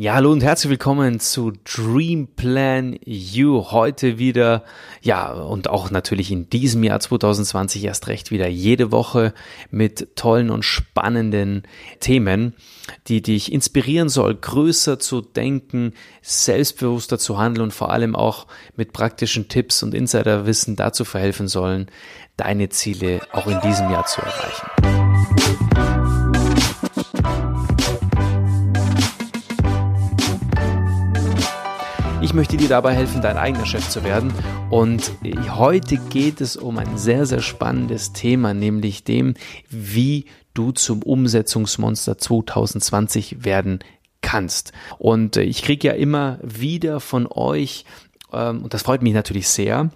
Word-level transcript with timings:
Ja, 0.00 0.14
hallo 0.14 0.32
und 0.32 0.42
herzlich 0.42 0.70
willkommen 0.70 1.20
zu 1.20 1.52
Dream 1.62 2.26
Plan 2.28 2.98
You. 3.04 3.66
Heute 3.70 4.16
wieder, 4.16 4.64
ja, 5.02 5.30
und 5.30 5.68
auch 5.68 5.90
natürlich 5.90 6.32
in 6.32 6.48
diesem 6.48 6.82
Jahr 6.82 7.00
2020 7.00 7.84
erst 7.84 8.08
recht 8.08 8.30
wieder 8.30 8.48
jede 8.48 8.92
Woche 8.92 9.34
mit 9.70 10.16
tollen 10.16 10.48
und 10.48 10.64
spannenden 10.64 11.64
Themen, 12.00 12.54
die 13.08 13.20
dich 13.20 13.52
inspirieren 13.52 14.08
soll, 14.08 14.36
größer 14.36 14.98
zu 14.98 15.20
denken, 15.20 15.92
selbstbewusster 16.22 17.18
zu 17.18 17.36
handeln 17.36 17.64
und 17.64 17.74
vor 17.74 17.90
allem 17.90 18.16
auch 18.16 18.46
mit 18.76 18.94
praktischen 18.94 19.48
Tipps 19.48 19.82
und 19.82 19.92
Insiderwissen 19.92 20.76
dazu 20.76 21.04
verhelfen 21.04 21.46
sollen, 21.46 21.90
deine 22.38 22.70
Ziele 22.70 23.20
auch 23.32 23.48
in 23.48 23.60
diesem 23.60 23.90
Jahr 23.90 24.06
zu 24.06 24.22
erreichen. 24.22 25.59
Ich 32.22 32.34
möchte 32.34 32.58
dir 32.58 32.68
dabei 32.68 32.94
helfen, 32.94 33.22
dein 33.22 33.38
eigener 33.38 33.64
Chef 33.64 33.88
zu 33.88 34.04
werden. 34.04 34.30
Und 34.68 35.12
heute 35.56 35.96
geht 35.96 36.42
es 36.42 36.54
um 36.54 36.76
ein 36.76 36.98
sehr, 36.98 37.24
sehr 37.24 37.40
spannendes 37.40 38.12
Thema, 38.12 38.52
nämlich 38.52 39.04
dem, 39.04 39.34
wie 39.70 40.26
du 40.52 40.72
zum 40.72 41.02
Umsetzungsmonster 41.02 42.18
2020 42.18 43.42
werden 43.44 43.78
kannst. 44.20 44.72
Und 44.98 45.38
ich 45.38 45.62
kriege 45.62 45.88
ja 45.88 45.94
immer 45.94 46.38
wieder 46.42 47.00
von 47.00 47.26
euch, 47.26 47.86
ähm, 48.34 48.64
und 48.64 48.74
das 48.74 48.82
freut 48.82 49.00
mich 49.00 49.14
natürlich 49.14 49.48
sehr, 49.48 49.90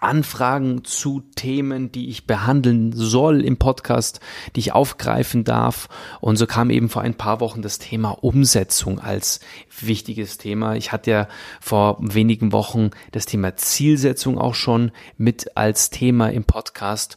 Anfragen 0.00 0.84
zu 0.84 1.22
Themen, 1.34 1.92
die 1.92 2.08
ich 2.08 2.26
behandeln 2.26 2.92
soll 2.92 3.44
im 3.44 3.58
Podcast, 3.58 4.20
die 4.56 4.60
ich 4.60 4.72
aufgreifen 4.72 5.44
darf. 5.44 5.88
Und 6.20 6.36
so 6.36 6.46
kam 6.46 6.70
eben 6.70 6.88
vor 6.88 7.02
ein 7.02 7.14
paar 7.14 7.40
Wochen 7.40 7.62
das 7.62 7.78
Thema 7.78 8.10
Umsetzung 8.10 8.98
als 8.98 9.40
wichtiges 9.80 10.38
Thema. 10.38 10.76
Ich 10.76 10.92
hatte 10.92 11.10
ja 11.10 11.28
vor 11.60 11.98
wenigen 12.00 12.52
Wochen 12.52 12.90
das 13.12 13.26
Thema 13.26 13.56
Zielsetzung 13.56 14.38
auch 14.38 14.54
schon 14.54 14.90
mit 15.18 15.56
als 15.56 15.90
Thema 15.90 16.28
im 16.30 16.44
Podcast 16.44 17.16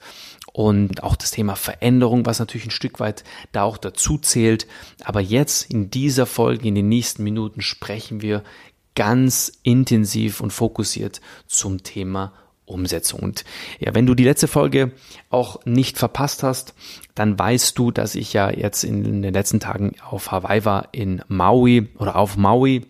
und 0.53 1.01
auch 1.03 1.15
das 1.15 1.31
Thema 1.31 1.55
Veränderung, 1.55 2.25
was 2.25 2.39
natürlich 2.39 2.67
ein 2.67 2.71
Stück 2.71 2.99
weit 2.99 3.23
da 3.51 3.63
auch 3.63 3.77
dazu 3.77 4.17
zählt. 4.19 4.67
Aber 5.03 5.19
jetzt 5.19 5.71
in 5.71 5.89
dieser 5.89 6.25
Folge, 6.25 6.67
in 6.67 6.75
den 6.75 6.89
nächsten 6.89 7.23
Minuten 7.23 7.61
sprechen 7.61 8.21
wir 8.21 8.43
ganz 8.95 9.51
intensiv 9.63 10.39
und 10.41 10.53
fokussiert 10.53 11.21
zum 11.47 11.81
Thema 11.81 12.33
Umsetzung. 12.73 13.21
Und 13.21 13.45
ja, 13.79 13.95
wenn 13.95 14.05
du 14.05 14.15
die 14.15 14.23
letzte 14.23 14.47
Folge 14.47 14.91
auch 15.29 15.65
nicht 15.65 15.97
verpasst 15.97 16.43
hast, 16.43 16.73
dann 17.15 17.37
weißt 17.37 17.77
du, 17.77 17.91
dass 17.91 18.15
ich 18.15 18.33
ja 18.33 18.51
jetzt 18.51 18.83
in 18.83 19.21
den 19.21 19.33
letzten 19.33 19.59
Tagen 19.59 19.93
auf 20.09 20.31
Hawaii 20.31 20.65
war, 20.65 20.89
in 20.91 21.21
Maui 21.27 21.89
oder 21.97 22.15
auf 22.15 22.37
Maui 22.37 22.85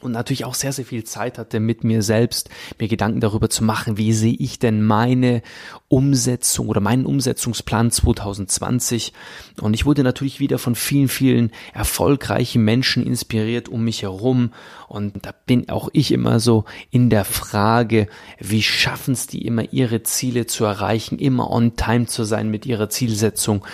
und 0.00 0.12
natürlich 0.12 0.44
auch 0.44 0.54
sehr, 0.54 0.72
sehr 0.72 0.84
viel 0.84 1.04
Zeit 1.04 1.38
hatte, 1.38 1.60
mit 1.60 1.84
mir 1.84 2.02
selbst 2.02 2.50
mir 2.78 2.88
Gedanken 2.88 3.20
darüber 3.20 3.50
zu 3.50 3.64
machen, 3.64 3.96
wie 3.96 4.12
sehe 4.12 4.36
ich 4.38 4.58
denn 4.58 4.82
meine 4.82 5.42
Umsetzung 5.88 6.68
oder 6.68 6.80
meinen 6.80 7.06
Umsetzungsplan 7.06 7.90
2020. 7.90 9.12
Und 9.60 9.74
ich 9.74 9.86
wurde 9.86 10.04
natürlich 10.04 10.40
wieder 10.40 10.58
von 10.58 10.74
vielen, 10.74 11.08
vielen 11.08 11.50
erfolgreichen 11.72 12.64
Menschen 12.64 13.04
inspiriert 13.04 13.68
um 13.68 13.84
mich 13.84 14.02
herum. 14.02 14.52
Und 14.88 15.26
da 15.26 15.32
bin 15.46 15.68
auch 15.68 15.90
ich 15.92 16.12
immer 16.12 16.40
so 16.40 16.64
in 16.90 17.10
der 17.10 17.24
Frage, 17.24 18.08
wie 18.38 18.62
schaffen 18.62 19.12
es 19.12 19.26
die 19.26 19.46
immer, 19.46 19.72
ihre 19.72 20.02
Ziele 20.02 20.46
zu 20.46 20.64
erreichen, 20.64 21.18
immer 21.18 21.50
on 21.50 21.76
time 21.76 22.06
zu 22.06 22.24
sein 22.24 22.50
mit 22.50 22.64
ihrer 22.64 22.88
Zielsetzung 22.88 23.64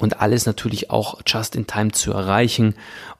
und 0.00 0.20
alles 0.20 0.46
natürlich 0.46 0.90
auch 0.90 1.20
just 1.26 1.54
in 1.54 1.66
time 1.66 1.92
zu 1.92 2.12
erreichen. 2.12 2.74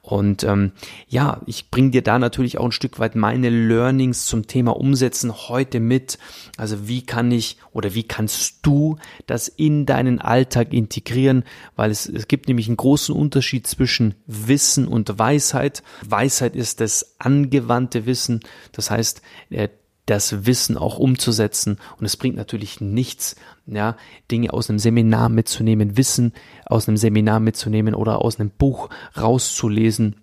Und 0.05 0.43
ähm, 0.43 0.71
ja, 1.07 1.41
ich 1.47 1.71
bringe 1.71 1.89
dir 1.89 2.03
da 2.03 2.19
natürlich 2.19 2.59
auch 2.59 2.65
ein 2.65 2.71
Stück 2.71 2.99
weit 2.99 3.15
meine 3.15 3.49
Learnings 3.49 4.27
zum 4.27 4.45
Thema 4.45 4.77
Umsetzen 4.77 5.33
heute 5.49 5.79
mit. 5.79 6.19
Also 6.57 6.87
wie 6.87 7.01
kann 7.03 7.31
ich 7.31 7.57
oder 7.71 7.95
wie 7.95 8.03
kannst 8.03 8.59
du 8.61 8.97
das 9.25 9.47
in 9.47 9.87
deinen 9.87 10.21
Alltag 10.21 10.73
integrieren? 10.73 11.43
Weil 11.75 11.89
es, 11.89 12.05
es 12.05 12.27
gibt 12.27 12.47
nämlich 12.47 12.67
einen 12.67 12.77
großen 12.77 13.15
Unterschied 13.15 13.65
zwischen 13.65 14.13
Wissen 14.27 14.87
und 14.87 15.17
Weisheit. 15.17 15.81
Weisheit 16.07 16.55
ist 16.55 16.81
das 16.81 17.15
angewandte 17.45 18.05
Wissen. 18.05 18.41
Das 18.71 18.91
heißt, 18.91 19.21
äh, 19.49 19.69
das 20.05 20.45
Wissen 20.45 20.77
auch 20.77 20.99
umzusetzen. 20.99 21.77
Und 21.97 22.05
es 22.05 22.17
bringt 22.17 22.35
natürlich 22.35 22.79
nichts, 22.81 23.35
ja, 23.65 23.97
Dinge 24.31 24.53
aus 24.53 24.69
einem 24.69 24.79
Seminar 24.79 25.29
mitzunehmen, 25.29 25.97
Wissen 25.97 26.33
aus 26.65 26.87
einem 26.87 26.97
Seminar 26.97 27.39
mitzunehmen 27.39 27.95
oder 27.95 28.21
aus 28.21 28.39
einem 28.39 28.51
Buch 28.51 28.89
rauszulesen 29.17 30.17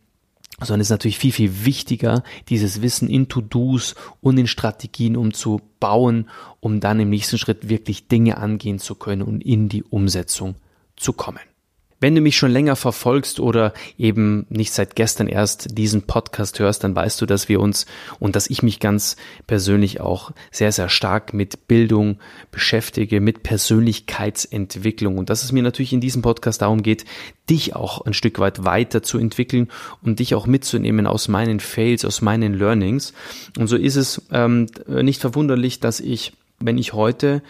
sondern 0.61 0.83
es 0.83 0.89
ist 0.89 0.91
natürlich 0.91 1.19
viel, 1.19 1.33
viel 1.33 1.65
wichtiger, 1.65 2.23
dieses 2.49 2.83
Wissen 2.83 3.09
in 3.09 3.29
To-Dos 3.29 3.97
und 4.21 4.39
in 4.39 4.47
Strategien 4.47 5.17
umzubauen, 5.17 6.29
um 6.61 6.79
dann 6.79 7.01
im 7.01 7.11
nächsten 7.11 7.39
Schritt 7.39 7.69
wirklich 7.69 8.07
Dinge 8.07 8.37
angehen 8.37 8.79
zu 8.79 8.95
können 8.95 9.23
und 9.23 9.43
in 9.43 9.69
die 9.69 9.83
Umsetzung 9.83 10.55
zu 10.95 11.15
kommen. 11.15 11.41
Wenn 12.03 12.17
du 12.17 12.21
mich 12.21 12.37
schon 12.37 12.51
länger 12.51 12.75
verfolgst 12.75 13.39
oder 13.39 13.73
eben 13.97 14.45
nicht 14.49 14.73
seit 14.73 14.97
gestern 14.97 15.29
erst 15.29 15.79
diesen 15.79 16.03
Podcast 16.03 16.59
hörst, 16.59 16.83
dann 16.83 16.97
weißt 16.97 17.21
du, 17.21 17.27
dass 17.27 17.49
wir 17.49 17.61
uns 17.61 17.87
und 18.19 18.35
dass 18.35 18.51
ich 18.51 18.65
mich 18.65 18.81
ganz 18.81 19.15
persönlich 19.47 20.01
auch 20.01 20.33
sehr, 20.51 20.73
sehr 20.73 20.89
stark 20.89 21.33
mit 21.33 21.69
Bildung 21.69 22.19
beschäftige, 22.51 23.21
mit 23.21 23.45
Persönlichkeitsentwicklung 23.45 25.17
und 25.17 25.31
dass 25.31 25.45
es 25.45 25.53
mir 25.53 25.63
natürlich 25.63 25.93
in 25.93 26.01
diesem 26.01 26.23
Podcast 26.23 26.63
darum 26.63 26.83
geht, 26.83 27.05
dich 27.49 27.77
auch 27.77 28.01
ein 28.01 28.15
Stück 28.15 28.41
weit 28.41 28.65
weiter 28.65 29.05
zu 29.05 29.19
entwickeln 29.19 29.69
und 30.03 30.19
dich 30.19 30.35
auch 30.35 30.49
mitzunehmen 30.49 31.07
aus 31.07 31.29
meinen 31.29 31.61
Fails, 31.61 32.05
aus 32.05 32.21
meinen 32.21 32.55
Learnings. 32.55 33.13
Und 33.57 33.69
so 33.69 33.77
ist 33.77 33.95
es 33.95 34.23
ähm, 34.33 34.67
nicht 34.89 35.21
verwunderlich, 35.21 35.79
dass 35.79 36.01
ich, 36.01 36.33
wenn 36.59 36.79
ich 36.79 36.95
heute 36.95 37.45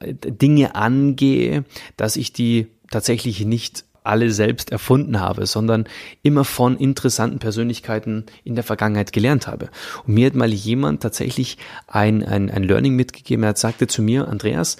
äh, 0.00 0.12
Dinge 0.12 0.74
angehe, 0.74 1.64
dass 1.96 2.16
ich 2.16 2.34
die 2.34 2.66
tatsächlich 2.90 3.46
nicht 3.46 3.86
alle 4.04 4.30
selbst 4.30 4.70
erfunden 4.70 5.18
habe, 5.18 5.46
sondern 5.46 5.86
immer 6.22 6.44
von 6.44 6.76
interessanten 6.76 7.38
Persönlichkeiten 7.38 8.26
in 8.44 8.54
der 8.54 8.62
Vergangenheit 8.62 9.12
gelernt 9.12 9.46
habe. 9.46 9.70
Und 10.06 10.14
mir 10.14 10.26
hat 10.26 10.34
mal 10.34 10.52
jemand 10.52 11.02
tatsächlich 11.02 11.58
ein, 11.86 12.22
ein, 12.22 12.50
ein 12.50 12.62
Learning 12.62 12.94
mitgegeben. 12.94 13.42
Er 13.42 13.56
sagte 13.56 13.86
zu 13.86 14.02
mir, 14.02 14.28
Andreas, 14.28 14.76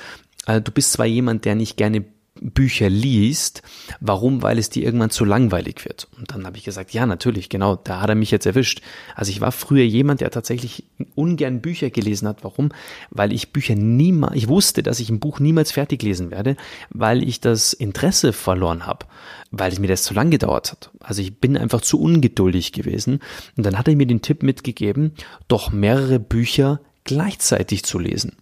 äh, 0.47 0.61
du 0.61 0.71
bist 0.71 0.93
zwar 0.93 1.07
jemand, 1.07 1.45
der 1.45 1.55
nicht 1.55 1.77
gerne 1.77 2.05
Bücher 2.41 2.91
liest. 2.91 3.63
Warum? 4.01 4.43
Weil 4.43 4.59
es 4.59 4.69
dir 4.69 4.83
irgendwann 4.83 5.11
zu 5.11 5.25
langweilig 5.25 5.85
wird. 5.85 6.09
Und 6.19 6.33
dann 6.33 6.45
habe 6.47 6.57
ich 6.57 6.65
gesagt, 6.65 6.93
ja, 6.93 7.07
natürlich, 7.07 7.49
genau, 7.49 7.77
da 7.77 8.01
hat 8.01 8.09
er 8.09 8.17
mich 8.17 8.31
jetzt 8.31 8.47
erwischt. 8.47 8.83
Also 9.15 9.31
ich 9.31 9.41
war 9.41 9.53
früher 9.53 9.85
jemand, 9.85 10.21
der 10.21 10.31
tatsächlich 10.31 10.85
ungern 11.15 11.61
Bücher 11.61 11.91
gelesen 11.91 12.27
hat. 12.27 12.43
Warum? 12.43 12.71
Weil 13.11 13.33
ich 13.33 13.53
Bücher 13.53 13.77
niemals, 13.77 14.35
ich 14.35 14.49
wusste, 14.49 14.83
dass 14.83 15.01
ich 15.01 15.11
ein 15.11 15.21
Buch 15.21 15.39
niemals 15.39 15.71
fertig 15.73 16.03
lesen 16.03 16.31
werde, 16.31 16.57
weil 16.91 17.23
ich 17.23 17.41
das 17.41 17.73
Interesse 17.73 18.33
verloren 18.33 18.87
habe, 18.87 19.07
weil 19.53 19.73
es 19.73 19.79
mir 19.79 19.89
das 19.89 20.03
zu 20.03 20.13
lang 20.13 20.31
gedauert 20.31 20.73
hat. 20.73 20.91
Also 21.01 21.23
ich 21.23 21.39
bin 21.39 21.57
einfach 21.57 21.83
zu 21.83 22.01
ungeduldig 22.01 22.73
gewesen. 22.73 23.21
Und 23.57 23.65
dann 23.65 23.79
hat 23.79 23.87
er 23.87 23.95
mir 23.95 24.07
den 24.07 24.23
Tipp 24.23 24.43
mitgegeben, 24.43 25.13
doch 25.47 25.71
mehrere 25.71 26.19
Bücher 26.19 26.81
gleichzeitig 27.05 27.85
zu 27.85 27.99
lesen. 27.99 28.37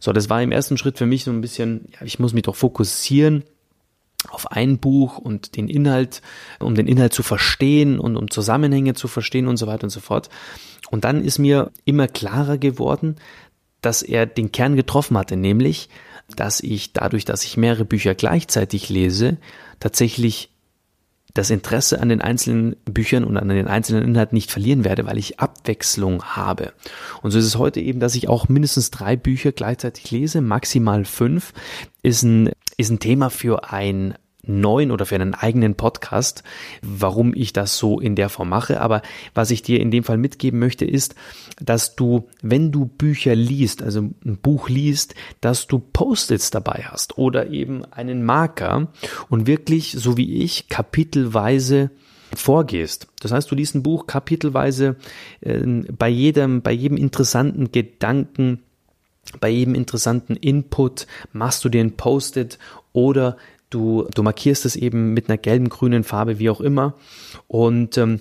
So, 0.00 0.12
das 0.12 0.30
war 0.30 0.42
im 0.42 0.52
ersten 0.52 0.78
Schritt 0.78 0.98
für 0.98 1.06
mich 1.06 1.24
so 1.24 1.30
ein 1.30 1.40
bisschen, 1.40 1.88
ja, 1.92 2.06
ich 2.06 2.18
muss 2.18 2.32
mich 2.32 2.42
doch 2.42 2.56
fokussieren 2.56 3.44
auf 4.30 4.50
ein 4.50 4.78
Buch 4.78 5.18
und 5.18 5.56
den 5.56 5.68
Inhalt, 5.68 6.22
um 6.58 6.74
den 6.74 6.88
Inhalt 6.88 7.12
zu 7.12 7.22
verstehen 7.22 8.00
und 8.00 8.16
um 8.16 8.30
Zusammenhänge 8.30 8.94
zu 8.94 9.06
verstehen 9.08 9.46
und 9.46 9.56
so 9.56 9.66
weiter 9.66 9.84
und 9.84 9.90
so 9.90 10.00
fort. 10.00 10.28
Und 10.90 11.04
dann 11.04 11.22
ist 11.22 11.38
mir 11.38 11.70
immer 11.84 12.08
klarer 12.08 12.58
geworden, 12.58 13.16
dass 13.80 14.02
er 14.02 14.26
den 14.26 14.50
Kern 14.50 14.74
getroffen 14.74 15.16
hatte, 15.16 15.36
nämlich, 15.36 15.88
dass 16.34 16.60
ich 16.60 16.92
dadurch, 16.92 17.24
dass 17.24 17.44
ich 17.44 17.56
mehrere 17.56 17.84
Bücher 17.84 18.14
gleichzeitig 18.14 18.88
lese, 18.88 19.38
tatsächlich 19.80 20.50
das 21.34 21.50
Interesse 21.50 22.00
an 22.00 22.08
den 22.08 22.20
einzelnen 22.20 22.76
Büchern 22.84 23.24
und 23.24 23.36
an 23.36 23.48
den 23.48 23.68
einzelnen 23.68 24.04
Inhalten 24.04 24.34
nicht 24.34 24.50
verlieren 24.50 24.84
werde, 24.84 25.06
weil 25.06 25.18
ich 25.18 25.40
Abwechslung 25.40 26.22
habe. 26.24 26.72
Und 27.22 27.30
so 27.30 27.38
ist 27.38 27.44
es 27.44 27.58
heute 27.58 27.80
eben, 27.80 28.00
dass 28.00 28.14
ich 28.14 28.28
auch 28.28 28.48
mindestens 28.48 28.90
drei 28.90 29.16
Bücher 29.16 29.52
gleichzeitig 29.52 30.10
lese, 30.10 30.40
maximal 30.40 31.04
fünf, 31.04 31.52
ist 32.02 32.22
ein, 32.22 32.50
ist 32.76 32.90
ein 32.90 32.98
Thema 32.98 33.30
für 33.30 33.70
ein 33.70 34.14
neuen 34.48 34.90
oder 34.90 35.06
für 35.06 35.14
einen 35.14 35.34
eigenen 35.34 35.74
Podcast, 35.74 36.42
warum 36.82 37.34
ich 37.34 37.52
das 37.52 37.78
so 37.78 38.00
in 38.00 38.16
der 38.16 38.28
Form 38.28 38.48
mache. 38.48 38.80
Aber 38.80 39.02
was 39.34 39.50
ich 39.50 39.62
dir 39.62 39.80
in 39.80 39.90
dem 39.90 40.04
Fall 40.04 40.18
mitgeben 40.18 40.58
möchte, 40.58 40.84
ist, 40.84 41.14
dass 41.60 41.96
du, 41.96 42.28
wenn 42.42 42.72
du 42.72 42.86
Bücher 42.86 43.34
liest, 43.34 43.82
also 43.82 44.00
ein 44.00 44.38
Buch 44.38 44.68
liest, 44.68 45.14
dass 45.40 45.66
du 45.66 45.78
Post-its 45.78 46.50
dabei 46.50 46.84
hast 46.86 47.18
oder 47.18 47.50
eben 47.50 47.84
einen 47.84 48.24
Marker 48.24 48.88
und 49.28 49.46
wirklich, 49.46 49.92
so 49.92 50.16
wie 50.16 50.42
ich, 50.42 50.68
kapitelweise 50.68 51.90
vorgehst. 52.34 53.08
Das 53.20 53.32
heißt, 53.32 53.50
du 53.50 53.54
liest 53.54 53.74
ein 53.74 53.82
Buch 53.82 54.06
kapitelweise 54.06 54.96
äh, 55.40 55.60
bei 55.64 56.08
jedem, 56.08 56.62
bei 56.62 56.72
jedem 56.72 56.96
interessanten 56.96 57.72
Gedanken, 57.72 58.62
bei 59.40 59.48
jedem 59.50 59.74
interessanten 59.74 60.36
Input 60.36 61.06
machst 61.32 61.64
du 61.64 61.68
dir 61.68 61.80
ein 61.80 61.96
Post-it 61.96 62.58
oder 62.92 63.36
Du, 63.70 64.06
du 64.14 64.22
markierst 64.22 64.64
es 64.64 64.76
eben 64.76 65.12
mit 65.12 65.28
einer 65.28 65.38
gelben, 65.38 65.68
grünen 65.68 66.04
Farbe, 66.04 66.38
wie 66.38 66.50
auch 66.50 66.60
immer. 66.60 66.94
Und 67.48 67.98
ähm, 67.98 68.20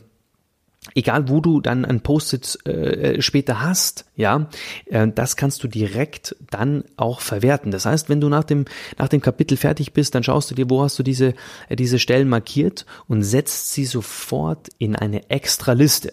egal 0.95 1.29
wo 1.29 1.41
du 1.41 1.61
dann 1.61 1.85
ein 1.85 2.01
Post-it 2.01 2.65
äh, 2.65 3.21
später 3.21 3.61
hast, 3.61 4.05
ja, 4.15 4.49
äh, 4.85 5.07
das 5.07 5.35
kannst 5.35 5.63
du 5.63 5.67
direkt 5.67 6.35
dann 6.49 6.83
auch 6.97 7.21
verwerten. 7.21 7.71
Das 7.71 7.85
heißt, 7.85 8.09
wenn 8.09 8.21
du 8.21 8.29
nach 8.29 8.44
dem 8.44 8.65
nach 8.97 9.07
dem 9.07 9.21
Kapitel 9.21 9.57
fertig 9.57 9.94
bist, 9.94 10.15
dann 10.15 10.23
schaust 10.23 10.51
du 10.51 10.55
dir, 10.55 10.69
wo 10.69 10.81
hast 10.81 10.97
du 10.99 11.03
diese 11.03 11.33
äh, 11.69 11.75
diese 11.75 11.99
Stellen 11.99 12.29
markiert 12.29 12.85
und 13.07 13.23
setzt 13.23 13.73
sie 13.73 13.85
sofort 13.85 14.69
in 14.77 14.95
eine 14.95 15.29
extra 15.29 15.73
Liste. 15.73 16.11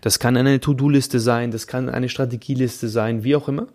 Das 0.00 0.18
kann 0.18 0.36
eine 0.36 0.60
To-Do-Liste 0.60 1.20
sein, 1.20 1.50
das 1.50 1.66
kann 1.66 1.88
eine 1.88 2.08
Strategieliste 2.08 2.88
sein, 2.88 3.24
wie 3.24 3.36
auch 3.36 3.48
immer. 3.48 3.66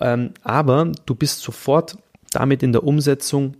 Ähm, 0.00 0.30
aber 0.42 0.92
du 1.06 1.14
bist 1.14 1.40
sofort 1.40 1.98
damit 2.30 2.62
in 2.62 2.72
der 2.72 2.84
Umsetzung 2.84 3.56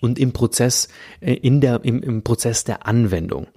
und 0.00 0.18
im 0.18 0.32
Prozess, 0.32 0.88
äh, 1.20 1.34
in 1.34 1.60
der, 1.60 1.80
im, 1.84 2.02
im 2.02 2.22
Prozess 2.22 2.64
der 2.64 2.86
Anwendung. 2.86 3.48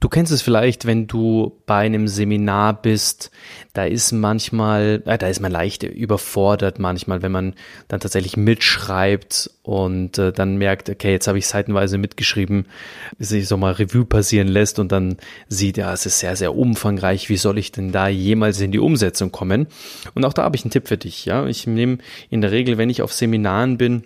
Du 0.00 0.08
kennst 0.08 0.30
es 0.30 0.42
vielleicht, 0.42 0.86
wenn 0.86 1.08
du 1.08 1.60
bei 1.66 1.78
einem 1.78 2.06
Seminar 2.06 2.82
bist, 2.82 3.32
da 3.72 3.84
ist 3.84 4.12
manchmal, 4.12 5.02
äh, 5.04 5.18
da 5.18 5.26
ist 5.26 5.40
man 5.40 5.50
leicht 5.50 5.82
überfordert 5.82 6.78
manchmal, 6.78 7.22
wenn 7.22 7.32
man 7.32 7.54
dann 7.88 7.98
tatsächlich 7.98 8.36
mitschreibt 8.36 9.50
und 9.62 10.16
äh, 10.18 10.30
dann 10.30 10.56
merkt, 10.56 10.88
okay, 10.88 11.10
jetzt 11.10 11.26
habe 11.26 11.38
ich 11.38 11.48
seitenweise 11.48 11.98
mitgeschrieben, 11.98 12.66
sich 13.18 13.48
so 13.48 13.56
mal 13.56 13.72
Revue 13.72 14.04
passieren 14.04 14.46
lässt 14.46 14.78
und 14.78 14.92
dann 14.92 15.16
sieht, 15.48 15.78
ja, 15.78 15.92
es 15.92 16.06
ist 16.06 16.20
sehr, 16.20 16.36
sehr 16.36 16.54
umfangreich, 16.54 17.28
wie 17.28 17.36
soll 17.36 17.58
ich 17.58 17.72
denn 17.72 17.90
da 17.90 18.06
jemals 18.06 18.60
in 18.60 18.70
die 18.70 18.78
Umsetzung 18.78 19.32
kommen? 19.32 19.66
Und 20.14 20.24
auch 20.24 20.32
da 20.32 20.44
habe 20.44 20.54
ich 20.54 20.62
einen 20.62 20.70
Tipp 20.70 20.86
für 20.86 20.98
dich, 20.98 21.24
ja. 21.24 21.44
Ich 21.46 21.66
nehme 21.66 21.98
in 22.30 22.40
der 22.40 22.52
Regel, 22.52 22.78
wenn 22.78 22.88
ich 22.88 23.02
auf 23.02 23.12
Seminaren 23.12 23.78
bin, 23.78 24.04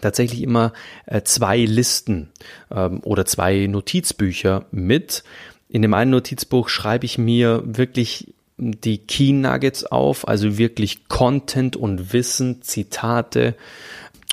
tatsächlich 0.00 0.42
immer 0.42 0.72
äh, 1.06 1.22
zwei 1.22 1.58
Listen 1.58 2.30
ähm, 2.70 3.00
oder 3.00 3.26
zwei 3.26 3.66
Notizbücher 3.66 4.66
mit. 4.70 5.24
In 5.68 5.82
dem 5.82 5.94
einen 5.94 6.12
Notizbuch 6.12 6.68
schreibe 6.68 7.06
ich 7.06 7.18
mir 7.18 7.62
wirklich 7.64 8.34
die 8.56 8.98
Key 8.98 9.32
Nuggets 9.32 9.84
auf, 9.84 10.28
also 10.28 10.58
wirklich 10.58 11.08
Content 11.08 11.76
und 11.76 12.12
Wissen, 12.12 12.62
Zitate 12.62 13.56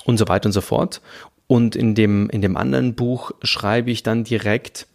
und 0.05 0.17
so 0.17 0.27
weiter 0.27 0.47
und 0.47 0.53
so 0.53 0.61
fort. 0.61 1.01
Und 1.47 1.75
in 1.75 1.95
dem, 1.95 2.29
in 2.29 2.41
dem 2.41 2.55
anderen 2.55 2.95
Buch 2.95 3.31
schreibe 3.41 3.91
ich 3.91 4.03
dann 4.03 4.23
direkt 4.23 4.87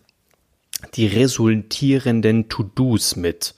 die 0.94 1.06
resultierenden 1.06 2.48
To-Dos 2.48 3.16
mit. 3.16 3.54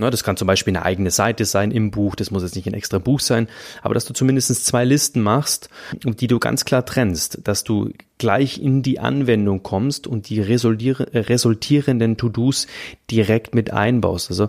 Ne, 0.00 0.10
das 0.10 0.24
kann 0.24 0.38
zum 0.38 0.46
Beispiel 0.46 0.74
eine 0.74 0.86
eigene 0.86 1.10
Seite 1.10 1.44
sein 1.44 1.70
im 1.70 1.90
Buch, 1.90 2.14
das 2.14 2.30
muss 2.30 2.42
jetzt 2.42 2.56
nicht 2.56 2.66
ein 2.66 2.72
extra 2.72 2.98
Buch 2.98 3.20
sein, 3.20 3.48
aber 3.82 3.92
dass 3.92 4.06
du 4.06 4.14
zumindest 4.14 4.64
zwei 4.64 4.82
Listen 4.82 5.20
machst, 5.20 5.68
die 6.02 6.26
du 6.26 6.38
ganz 6.38 6.64
klar 6.64 6.86
trennst, 6.86 7.40
dass 7.44 7.64
du 7.64 7.90
gleich 8.16 8.62
in 8.62 8.82
die 8.82 8.98
Anwendung 8.98 9.62
kommst 9.62 10.06
und 10.06 10.30
die 10.30 10.40
resultierenden 10.40 12.16
To-Dos 12.16 12.66
direkt 13.10 13.54
mit 13.54 13.74
einbaust. 13.74 14.30
Also 14.30 14.48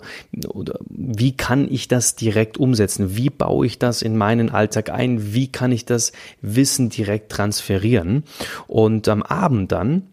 wie 0.90 1.36
kann 1.36 1.70
ich 1.70 1.90
das 1.90 2.16
direkt 2.16 2.58
umsetzen? 2.58 3.18
Wie 3.18 3.30
baue 3.30 3.66
ich 3.66 3.78
das 3.78 4.02
in 4.02 4.16
meinen 4.16 4.52
Alltag 4.52 4.90
ein? 4.90 5.34
Wie 5.34 5.52
kann 5.52 5.74
ich 5.74 5.84
das 5.84 6.14
Wissen 6.42 6.90
direkt 6.90 7.30
transferieren? 7.30 8.24
Und 8.68 9.10
am 9.10 9.22
Abend 9.22 9.74
dann 9.74 10.11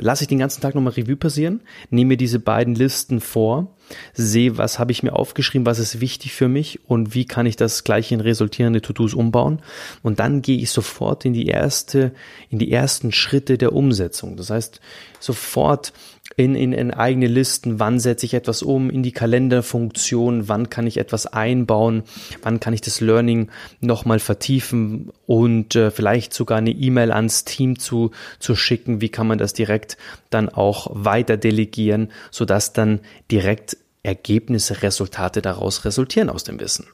lasse 0.00 0.24
ich 0.24 0.28
den 0.28 0.38
ganzen 0.38 0.60
Tag 0.60 0.74
nochmal 0.74 0.94
Revue 0.94 1.16
passieren, 1.16 1.60
nehme 1.90 2.08
mir 2.08 2.16
diese 2.16 2.38
beiden 2.38 2.74
Listen 2.74 3.20
vor, 3.20 3.76
sehe, 4.14 4.56
was 4.58 4.78
habe 4.78 4.92
ich 4.92 5.02
mir 5.02 5.14
aufgeschrieben, 5.14 5.66
was 5.66 5.78
ist 5.78 6.00
wichtig 6.00 6.32
für 6.32 6.48
mich 6.48 6.80
und 6.86 7.14
wie 7.14 7.24
kann 7.24 7.46
ich 7.46 7.56
das 7.56 7.84
gleich 7.84 8.10
in 8.12 8.20
resultierende 8.20 8.80
To-Dos 8.80 9.14
umbauen. 9.14 9.60
Und 10.02 10.18
dann 10.18 10.42
gehe 10.42 10.58
ich 10.58 10.70
sofort 10.70 11.24
in 11.24 11.34
die 11.34 11.46
erste, 11.46 12.12
in 12.48 12.58
die 12.58 12.72
ersten 12.72 13.12
Schritte 13.12 13.58
der 13.58 13.72
Umsetzung. 13.72 14.36
Das 14.36 14.50
heißt, 14.50 14.80
sofort 15.20 15.92
in, 16.36 16.54
in, 16.54 16.72
in 16.72 16.90
eigene 16.92 17.26
Listen, 17.26 17.78
wann 17.78 18.00
setze 18.00 18.26
ich 18.26 18.34
etwas 18.34 18.62
um, 18.62 18.90
in 18.90 19.02
die 19.02 19.12
Kalenderfunktion, 19.12 20.48
wann 20.48 20.70
kann 20.70 20.86
ich 20.86 20.98
etwas 20.98 21.26
einbauen, 21.26 22.02
wann 22.42 22.60
kann 22.60 22.74
ich 22.74 22.80
das 22.80 23.00
Learning 23.00 23.50
nochmal 23.80 24.18
vertiefen 24.18 25.10
und 25.26 25.76
äh, 25.76 25.90
vielleicht 25.90 26.32
sogar 26.34 26.58
eine 26.58 26.70
E-Mail 26.70 27.12
ans 27.12 27.44
Team 27.44 27.78
zu, 27.78 28.10
zu 28.38 28.56
schicken, 28.56 29.00
wie 29.00 29.08
kann 29.08 29.26
man 29.26 29.38
das 29.38 29.52
direkt 29.52 29.96
dann 30.30 30.48
auch 30.48 30.88
weiter 30.92 31.36
delegieren, 31.36 32.10
sodass 32.30 32.72
dann 32.72 33.00
direkt 33.30 33.76
Ergebnisse, 34.02 34.82
Resultate 34.82 35.42
daraus 35.42 35.84
resultieren 35.84 36.28
aus 36.28 36.44
dem 36.44 36.58
Wissen. 36.58 36.86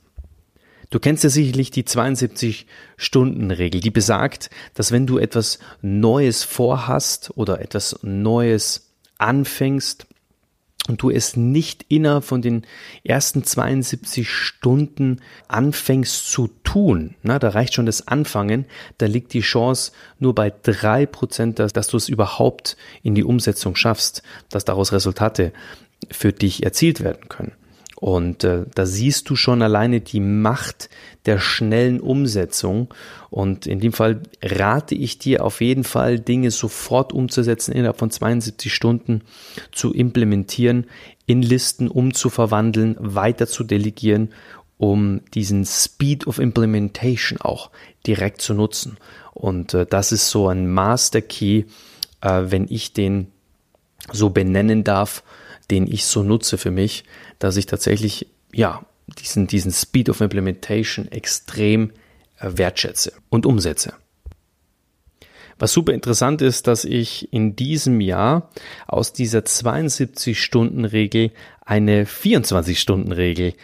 Du 0.91 0.99
kennst 1.01 1.23
ja 1.23 1.31
sicherlich 1.31 1.71
die 1.71 1.83
72-Stunden-Regel, 1.83 3.81
die 3.83 3.91
besagt, 3.91 4.49
dass 4.75 4.91
wenn 4.91 5.07
du 5.07 5.19
etwas 5.19 5.59
Neues 5.83 6.45
vorhast 6.45 7.31
oder 7.37 7.61
etwas 7.61 7.99
Neues 8.03 8.88
anfängst 9.19 10.07
und 10.89 11.03
du 11.03 11.11
es 11.11 11.37
nicht 11.37 11.85
innerhalb 11.89 12.25
von 12.25 12.41
den 12.41 12.65
ersten 13.05 13.45
72 13.45 14.29
Stunden 14.31 15.21
anfängst 15.47 16.31
zu 16.31 16.49
tun, 16.65 17.15
na, 17.23 17.39
da 17.39 17.51
reicht 17.51 17.75
schon 17.75 17.87
das 17.87 18.09
Anfangen, 18.09 18.65
da 18.97 19.07
liegt 19.07 19.35
die 19.35 19.41
Chance 19.41 19.93
nur 20.19 20.35
bei 20.35 20.51
drei 20.63 21.05
Prozent, 21.07 21.59
dass, 21.59 21.73
dass 21.73 21.89
du 21.89 21.97
es 21.97 22.09
überhaupt 22.09 22.77
in 23.03 23.15
die 23.15 23.25
Umsetzung 23.25 23.77
schaffst, 23.77 24.23
dass 24.49 24.65
daraus 24.65 24.93
Resultate 24.93 25.53
für 26.11 26.33
dich 26.33 26.63
erzielt 26.63 27.01
werden 27.01 27.29
können. 27.29 27.53
Und 28.01 28.45
äh, 28.45 28.65
da 28.75 28.87
siehst 28.87 29.29
du 29.29 29.35
schon 29.35 29.61
alleine 29.61 30.01
die 30.01 30.21
Macht 30.21 30.89
der 31.27 31.41
schnellen 31.41 32.01
Umsetzung. 32.01 32.95
Und 33.29 33.67
in 33.67 33.81
dem 33.81 33.93
Fall 33.93 34.23
rate 34.41 34.95
ich 34.95 35.19
dir 35.19 35.45
auf 35.45 35.61
jeden 35.61 35.83
Fall, 35.83 36.21
Dinge 36.21 36.53
sofort 36.53 37.13
umzusetzen, 37.13 37.73
innerhalb 37.73 37.99
von 37.99 38.13
72 38.13 38.73
Stunden 38.73 39.23
zu 39.73 39.93
implementieren, 39.93 40.87
in 41.27 41.43
Listen 41.43 41.89
umzuverwandeln, 41.89 42.95
weiter 43.01 43.49
zu 43.49 43.65
delegieren, 43.65 44.31
um 44.77 45.23
diesen 45.35 45.67
Speed 45.67 46.29
of 46.29 46.39
Implementation 46.39 47.41
auch 47.41 47.71
direkt 48.07 48.41
zu 48.41 48.55
nutzen. 48.55 48.97
Und 49.35 49.75
äh, 49.75 49.87
das 49.87 50.13
ist 50.13 50.31
so 50.31 50.47
ein 50.47 50.73
Master 50.73 51.21
Key, 51.21 51.65
äh, 52.21 52.43
wenn 52.45 52.67
ich 52.69 52.93
den 52.93 53.27
so 54.13 54.31
benennen 54.31 54.85
darf, 54.85 55.25
den 55.71 55.87
ich 55.87 56.05
so 56.05 56.23
nutze 56.23 56.59
für 56.59 56.71
mich, 56.71 57.05
dass 57.39 57.57
ich 57.57 57.67
tatsächlich, 57.67 58.27
ja, 58.53 58.85
diesen, 59.19 59.47
diesen 59.47 59.73
Speed 59.73 60.11
of 60.11 60.21
Implementation 60.21 61.11
extrem 61.11 61.91
äh, 62.39 62.51
wertschätze 62.57 63.13
und 63.31 63.47
umsetze. 63.47 63.95
Was 65.59 65.73
super 65.73 65.93
interessant 65.93 66.41
ist, 66.41 66.69
dass 66.69 66.85
ich 66.85 67.33
in 67.33 67.57
diesem 67.57 68.01
Jahr 68.01 68.51
aus 68.87 69.13
dieser 69.13 69.41
72-Stunden-Regel 69.41 71.33
eine 71.65 72.05
24-Stunden-Regel 72.05 73.55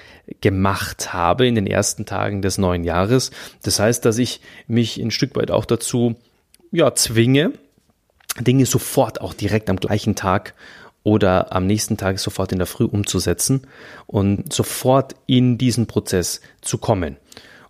gemacht 0.41 1.13
habe 1.13 1.47
in 1.47 1.55
den 1.55 1.69
ersten 1.69 2.05
Tagen 2.05 2.43
des 2.43 2.59
neuen 2.59 2.83
Jahres. 2.83 3.31
Das 3.63 3.79
heißt, 3.79 4.05
dass 4.05 4.19
ich 4.19 4.41
mich 4.67 4.99
ein 4.99 5.13
Stück 5.13 5.37
weit 5.37 5.53
auch 5.53 5.65
dazu 5.65 6.17
ja, 6.73 6.93
zwinge, 6.95 7.53
Dinge 8.41 8.67
sofort 8.67 9.21
auch 9.21 9.33
direkt 9.33 9.71
am 9.71 9.77
gleichen 9.77 10.17
Tag 10.17 10.55
oder 11.05 11.53
am 11.55 11.67
nächsten 11.67 11.97
Tag 11.97 12.19
sofort 12.19 12.51
in 12.51 12.59
der 12.59 12.67
Früh 12.67 12.85
umzusetzen 12.85 13.63
und 14.07 14.53
sofort 14.53 15.15
in 15.27 15.59
diesen 15.59 15.87
Prozess 15.87 16.41
zu 16.61 16.79
kommen. 16.79 17.19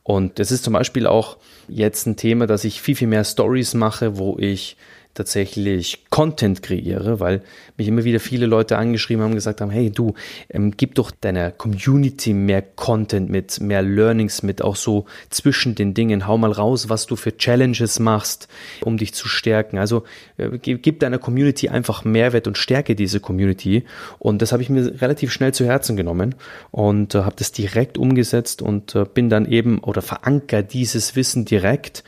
Und 0.02 0.38
das 0.38 0.50
ist 0.52 0.64
zum 0.64 0.72
Beispiel 0.72 1.06
auch 1.06 1.36
jetzt 1.68 2.06
ein 2.06 2.16
Thema, 2.16 2.46
dass 2.46 2.64
ich 2.64 2.80
viel, 2.80 2.94
viel 2.94 3.08
mehr 3.08 3.24
Stories 3.24 3.74
mache, 3.74 4.16
wo 4.18 4.38
ich 4.38 4.76
tatsächlich 5.14 6.04
Content 6.11 6.62
kreiere, 6.62 7.21
weil 7.21 7.42
mich 7.76 7.88
immer 7.88 8.04
wieder 8.04 8.21
viele 8.21 8.47
Leute 8.47 8.76
angeschrieben 8.76 9.25
haben, 9.25 9.35
gesagt 9.35 9.61
haben, 9.61 9.71
hey 9.71 9.90
du, 9.90 10.14
ähm, 10.50 10.73
gib 10.76 10.97
doch 10.97 11.11
deiner 11.11 11.50
Community 11.50 12.35
mehr 12.35 12.62
Content 12.62 13.30
mit, 13.30 13.61
mehr 13.61 13.83
Learnings 13.83 14.42
mit, 14.42 14.62
auch 14.62 14.76
so 14.76 15.06
zwischen 15.30 15.75
den 15.75 15.94
Dingen. 15.94 16.26
Hau 16.26 16.37
mal 16.37 16.52
raus, 16.52 16.88
was 16.88 17.06
du 17.06 17.16
für 17.16 17.37
Challenges 17.37 17.99
machst, 18.00 18.49
um 18.83 18.97
dich 18.97 19.14
zu 19.14 19.28
stärken. 19.28 19.78
Also 19.78 20.04
äh, 20.37 20.59
gib 20.59 21.00
deiner 21.00 21.18
Community 21.18 21.68
einfach 21.68 22.04
Mehrwert 22.04 22.47
und 22.47 22.59
stärke 22.59 22.94
diese 22.94 23.21
Community. 23.21 23.85
Und 24.18 24.42
das 24.42 24.52
habe 24.52 24.62
ich 24.62 24.68
mir 24.68 25.00
relativ 25.00 25.33
schnell 25.33 25.54
zu 25.54 25.64
Herzen 25.64 25.97
genommen 25.97 26.35
und 26.71 27.14
äh, 27.14 27.23
habe 27.23 27.37
das 27.38 27.52
direkt 27.52 27.99
umgesetzt 27.99 28.62
und 28.62 28.94
äh, 28.94 29.04
bin 29.04 29.30
dann 29.30 29.47
eben 29.47 29.78
oder 29.78 30.02
veranker 30.02 30.62
dieses 30.62 31.16
Wissen 31.16 31.44
direkt 31.44 32.04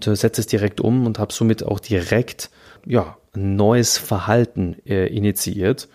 setze 0.00 0.40
es 0.40 0.46
direkt 0.46 0.80
um 0.80 1.06
und 1.06 1.18
habe 1.18 1.32
somit 1.32 1.64
auch 1.64 1.80
direkt 1.80 2.50
ja, 2.86 3.16
ein 3.34 3.56
neues 3.56 3.98
Verhalten 3.98 4.76
äh, 4.86 5.06
initiiert. 5.06 5.88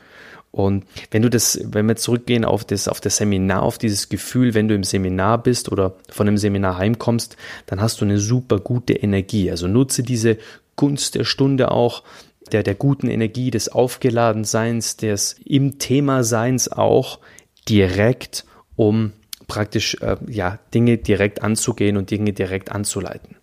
Und 0.51 0.86
wenn 1.12 1.22
du 1.22 1.29
das, 1.29 1.60
wenn 1.63 1.88
wir 1.88 1.96
zurückgehen 1.96 2.44
auf 2.44 2.65
das, 2.65 2.88
auf 2.88 3.01
das 3.01 3.18
Seminar, 3.18 3.62
auf 3.62 3.77
dieses 3.77 4.10
Gefühl, 4.10 4.56
wenn 4.56 4.68
du 4.68 4.74
im 4.74 4.84
Seminar 4.84 5.44
bist 5.44 5.72
oder 5.72 5.96
von 6.10 6.27
einem 6.27 6.38
Seminar 6.38 6.77
heimkommst, 6.77 7.38
dann 7.68 7.82
hast 7.82 8.01
du 8.01 8.06
eine 8.06 8.18
super 8.18 8.60
gute 8.60 8.94
Energie. 8.94 9.51
Also 9.51 9.68
nutze 9.68 10.01
diese 10.01 10.38
Gunst 10.75 11.15
der 11.15 11.24
Stunde 11.24 11.72
auch, 11.72 12.03
der, 12.51 12.63
der 12.63 12.74
guten 12.74 13.10
Energie, 13.10 13.51
des 13.51 13.70
Aufgeladenseins, 13.70 14.98
des 14.98 15.36
im 15.46 15.77
Thema 15.77 16.24
Seins 16.24 16.72
auch 16.72 17.20
direkt, 17.68 18.46
um 18.75 19.12
praktisch, 19.48 19.98
äh, 20.01 20.18
ja, 20.27 20.58
Dinge 20.74 20.98
direkt 20.98 21.44
anzugehen 21.44 21.98
und 21.98 22.10
Dinge 22.10 22.34
direkt 22.34 22.72
anzuleiten. 22.72 23.36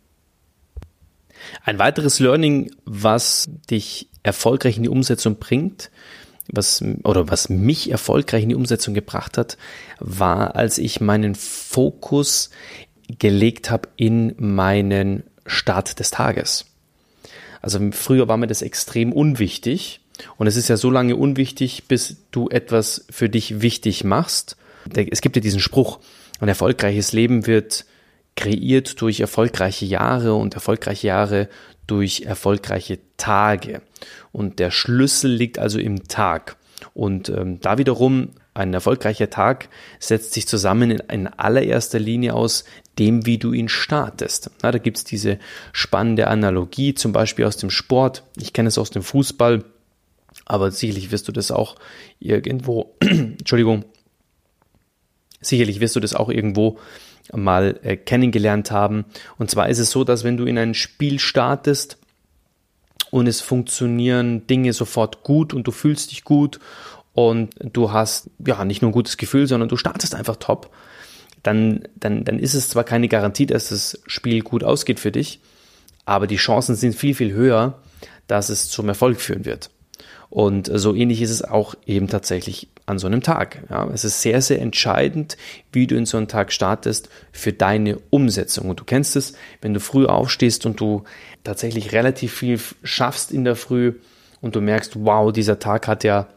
Ein 1.64 1.78
weiteres 1.78 2.18
Learning, 2.20 2.70
was 2.84 3.48
dich 3.70 4.08
erfolgreich 4.22 4.76
in 4.76 4.82
die 4.82 4.88
Umsetzung 4.88 5.36
bringt, 5.36 5.90
was 6.48 6.82
oder 7.02 7.28
was 7.28 7.48
mich 7.48 7.90
erfolgreich 7.90 8.42
in 8.44 8.50
die 8.50 8.54
Umsetzung 8.54 8.94
gebracht 8.94 9.38
hat, 9.38 9.56
war, 9.98 10.56
als 10.56 10.78
ich 10.78 11.00
meinen 11.00 11.34
Fokus 11.34 12.50
gelegt 13.18 13.70
habe 13.70 13.88
in 13.96 14.34
meinen 14.38 15.24
Start 15.46 15.98
des 15.98 16.10
Tages. 16.10 16.66
Also 17.62 17.80
früher 17.92 18.28
war 18.28 18.36
mir 18.36 18.46
das 18.46 18.62
extrem 18.62 19.12
unwichtig 19.12 20.00
und 20.36 20.46
es 20.46 20.56
ist 20.56 20.68
ja 20.68 20.76
so 20.76 20.90
lange 20.90 21.16
unwichtig, 21.16 21.84
bis 21.88 22.16
du 22.30 22.48
etwas 22.48 23.06
für 23.10 23.28
dich 23.28 23.60
wichtig 23.60 24.04
machst. 24.04 24.56
Es 24.94 25.20
gibt 25.20 25.36
ja 25.36 25.42
diesen 25.42 25.60
Spruch, 25.60 25.98
ein 26.40 26.48
erfolgreiches 26.48 27.12
Leben 27.12 27.46
wird 27.46 27.86
kreiert 28.36 29.00
durch 29.00 29.20
erfolgreiche 29.20 29.86
Jahre 29.86 30.34
und 30.34 30.54
erfolgreiche 30.54 31.08
Jahre 31.08 31.48
durch 31.86 32.22
erfolgreiche 32.22 32.98
Tage. 33.16 33.82
Und 34.32 34.58
der 34.58 34.70
Schlüssel 34.70 35.32
liegt 35.32 35.58
also 35.58 35.78
im 35.78 36.06
Tag. 36.08 36.56
Und 36.94 37.28
ähm, 37.28 37.60
da 37.60 37.78
wiederum 37.78 38.30
ein 38.54 38.72
erfolgreicher 38.72 39.30
Tag 39.30 39.68
setzt 39.98 40.32
sich 40.32 40.46
zusammen 40.46 40.90
in, 40.90 40.98
in 41.10 41.26
allererster 41.26 41.98
Linie 41.98 42.34
aus 42.34 42.64
dem, 42.98 43.26
wie 43.26 43.38
du 43.38 43.52
ihn 43.52 43.68
startest. 43.68 44.50
Ja, 44.62 44.72
da 44.72 44.78
gibt's 44.78 45.04
diese 45.04 45.38
spannende 45.72 46.28
Analogie, 46.28 46.94
zum 46.94 47.12
Beispiel 47.12 47.44
aus 47.44 47.56
dem 47.58 47.70
Sport. 47.70 48.24
Ich 48.36 48.52
kenne 48.52 48.68
es 48.68 48.78
aus 48.78 48.90
dem 48.90 49.02
Fußball, 49.02 49.64
aber 50.46 50.70
sicherlich 50.70 51.10
wirst 51.12 51.28
du 51.28 51.32
das 51.32 51.50
auch 51.50 51.76
irgendwo, 52.18 52.96
Entschuldigung, 53.00 53.84
sicherlich 55.46 55.80
wirst 55.80 55.96
du 55.96 56.00
das 56.00 56.14
auch 56.14 56.28
irgendwo 56.28 56.78
mal 57.32 57.78
äh, 57.82 57.96
kennengelernt 57.96 58.70
haben. 58.70 59.04
Und 59.38 59.50
zwar 59.50 59.68
ist 59.68 59.78
es 59.78 59.90
so, 59.90 60.04
dass 60.04 60.24
wenn 60.24 60.36
du 60.36 60.44
in 60.44 60.58
ein 60.58 60.74
Spiel 60.74 61.18
startest 61.18 61.98
und 63.10 63.26
es 63.26 63.40
funktionieren 63.40 64.46
Dinge 64.46 64.72
sofort 64.72 65.22
gut 65.22 65.54
und 65.54 65.66
du 65.66 65.72
fühlst 65.72 66.10
dich 66.10 66.24
gut 66.24 66.60
und 67.14 67.54
du 67.60 67.92
hast 67.92 68.30
ja 68.44 68.64
nicht 68.64 68.82
nur 68.82 68.90
ein 68.90 68.94
gutes 68.94 69.16
Gefühl, 69.16 69.46
sondern 69.46 69.68
du 69.68 69.76
startest 69.76 70.14
einfach 70.14 70.36
top, 70.36 70.70
dann, 71.42 71.84
dann, 71.96 72.24
dann 72.24 72.38
ist 72.38 72.54
es 72.54 72.68
zwar 72.68 72.84
keine 72.84 73.08
Garantie, 73.08 73.46
dass 73.46 73.68
das 73.68 74.00
Spiel 74.06 74.42
gut 74.42 74.64
ausgeht 74.64 75.00
für 75.00 75.12
dich, 75.12 75.40
aber 76.04 76.26
die 76.26 76.36
Chancen 76.36 76.74
sind 76.74 76.94
viel, 76.94 77.14
viel 77.14 77.32
höher, 77.32 77.78
dass 78.26 78.48
es 78.48 78.68
zum 78.68 78.88
Erfolg 78.88 79.20
führen 79.20 79.44
wird. 79.44 79.70
Und 80.28 80.70
so 80.72 80.94
ähnlich 80.94 81.22
ist 81.22 81.30
es 81.30 81.42
auch 81.42 81.74
eben 81.86 82.08
tatsächlich 82.08 82.68
an 82.86 82.98
so 82.98 83.08
einem 83.08 83.20
Tag. 83.20 83.62
Ja, 83.68 83.88
es 83.92 84.04
ist 84.04 84.22
sehr, 84.22 84.40
sehr 84.40 84.60
entscheidend, 84.60 85.36
wie 85.72 85.86
du 85.86 85.96
in 85.96 86.06
so 86.06 86.16
einen 86.16 86.28
Tag 86.28 86.52
startest 86.52 87.08
für 87.32 87.52
deine 87.52 87.98
Umsetzung. 88.10 88.70
Und 88.70 88.80
du 88.80 88.84
kennst 88.84 89.16
es, 89.16 89.34
wenn 89.60 89.74
du 89.74 89.80
früh 89.80 90.06
aufstehst 90.06 90.64
und 90.66 90.80
du 90.80 91.02
tatsächlich 91.42 91.92
relativ 91.92 92.32
viel 92.32 92.60
schaffst 92.82 93.32
in 93.32 93.44
der 93.44 93.56
Früh 93.56 93.94
und 94.40 94.54
du 94.54 94.60
merkst, 94.60 95.04
wow, 95.04 95.32
dieser 95.32 95.58
Tag 95.58 95.88
hat 95.88 96.04
ja 96.04 96.28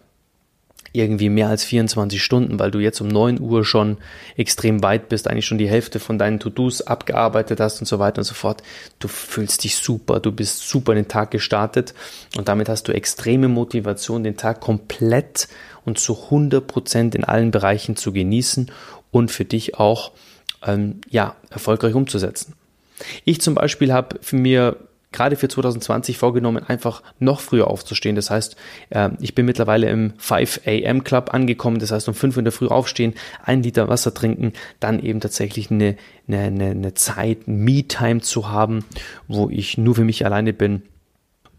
irgendwie 0.91 1.29
mehr 1.29 1.47
als 1.47 1.63
24 1.63 2.23
Stunden, 2.23 2.59
weil 2.59 2.71
du 2.71 2.79
jetzt 2.79 3.01
um 3.01 3.07
9 3.07 3.39
Uhr 3.39 3.63
schon 3.65 3.97
extrem 4.37 4.81
weit 4.83 5.09
bist, 5.09 5.27
eigentlich 5.27 5.45
schon 5.45 5.57
die 5.57 5.69
Hälfte 5.69 5.99
von 5.99 6.17
deinen 6.17 6.39
To-Dos 6.39 6.81
abgearbeitet 6.81 7.59
hast 7.59 7.79
und 7.79 7.85
so 7.85 7.99
weiter 7.99 8.19
und 8.19 8.25
so 8.25 8.33
fort. 8.33 8.63
Du 8.99 9.07
fühlst 9.07 9.63
dich 9.63 9.75
super, 9.77 10.19
du 10.19 10.31
bist 10.31 10.67
super 10.67 10.95
den 10.95 11.07
Tag 11.07 11.31
gestartet 11.31 11.93
und 12.37 12.47
damit 12.47 12.69
hast 12.69 12.87
du 12.87 12.93
extreme 12.93 13.47
Motivation, 13.47 14.23
den 14.23 14.37
Tag 14.37 14.59
komplett 14.59 15.47
und 15.85 15.99
zu 15.99 16.23
100 16.25 16.65
Prozent 16.65 17.15
in 17.15 17.23
allen 17.23 17.51
Bereichen 17.51 17.95
zu 17.95 18.11
genießen 18.11 18.71
und 19.11 19.31
für 19.31 19.45
dich 19.45 19.75
auch 19.75 20.11
ähm, 20.65 21.01
ja 21.09 21.35
erfolgreich 21.49 21.95
umzusetzen. 21.95 22.53
Ich 23.23 23.41
zum 23.41 23.55
Beispiel 23.55 23.93
habe 23.93 24.17
für 24.21 24.35
mir 24.35 24.75
gerade 25.11 25.35
für 25.35 25.47
2020 25.47 26.17
vorgenommen, 26.17 26.63
einfach 26.63 27.01
noch 27.19 27.39
früher 27.39 27.67
aufzustehen. 27.67 28.15
Das 28.15 28.29
heißt, 28.29 28.55
äh, 28.91 29.09
ich 29.19 29.35
bin 29.35 29.45
mittlerweile 29.45 29.89
im 29.89 30.13
5 30.17 30.61
AM 30.65 31.03
Club 31.03 31.33
angekommen. 31.33 31.79
Das 31.79 31.91
heißt, 31.91 32.07
um 32.07 32.13
5 32.13 32.35
Uhr 32.35 32.39
in 32.39 32.45
der 32.45 32.51
Früh 32.51 32.67
aufstehen, 32.67 33.13
ein 33.43 33.63
Liter 33.63 33.87
Wasser 33.89 34.13
trinken, 34.13 34.53
dann 34.79 34.99
eben 34.99 35.19
tatsächlich 35.19 35.71
eine, 35.71 35.97
eine, 36.27 36.71
eine 36.71 36.93
Zeit, 36.93 37.47
Me-Time 37.47 38.21
zu 38.21 38.49
haben, 38.49 38.85
wo 39.27 39.49
ich 39.49 39.77
nur 39.77 39.95
für 39.95 40.03
mich 40.03 40.25
alleine 40.25 40.53
bin, 40.53 40.83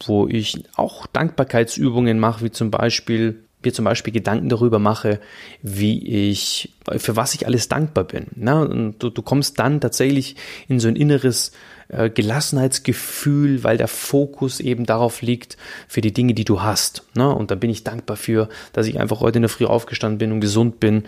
wo 0.05 0.29
ich 0.29 0.65
auch 0.77 1.07
Dankbarkeitsübungen 1.07 2.19
mache, 2.19 2.45
wie 2.45 2.51
zum 2.51 2.71
Beispiel 2.71 3.45
mir 3.65 3.73
zum 3.73 3.85
Beispiel 3.85 4.13
Gedanken 4.13 4.49
darüber 4.49 4.79
mache, 4.79 5.21
wie 5.63 6.31
ich, 6.31 6.73
für 6.97 7.17
was 7.17 7.35
ich 7.35 7.47
alles 7.47 7.69
dankbar 7.69 8.05
bin. 8.05 8.27
Na, 8.37 8.63
und 8.63 8.99
du, 8.99 9.11
du 9.11 9.23
kommst 9.23 9.59
dann 9.59 9.81
tatsächlich 9.81 10.37
in 10.69 10.81
so 10.81 10.89
ein 10.89 10.97
inneres 10.97 11.53
äh, 11.89 12.09
Gelassenheitsgefühl, 12.11 13.65
weil 13.65 13.77
der 13.77 13.89
Fokus 13.89 14.61
eben 14.61 14.87
darauf 14.87 15.23
liegt 15.23 15.57
für 15.89 16.01
die 16.01 16.13
Dinge, 16.13 16.35
die 16.35 16.45
du 16.45 16.63
hast. 16.63 17.05
Ne? 17.15 17.35
Und 17.35 17.51
da 17.51 17.55
bin 17.55 17.71
ich 17.71 17.85
dankbar 17.85 18.17
für, 18.17 18.49
dass 18.73 18.87
ich 18.87 19.01
einfach 19.01 19.21
heute 19.21 19.39
in 19.39 19.43
der 19.43 19.49
Früh 19.49 19.67
aufgestanden 19.67 20.19
bin 20.19 20.33
und 20.33 20.41
gesund 20.41 20.81
bin, 20.81 21.05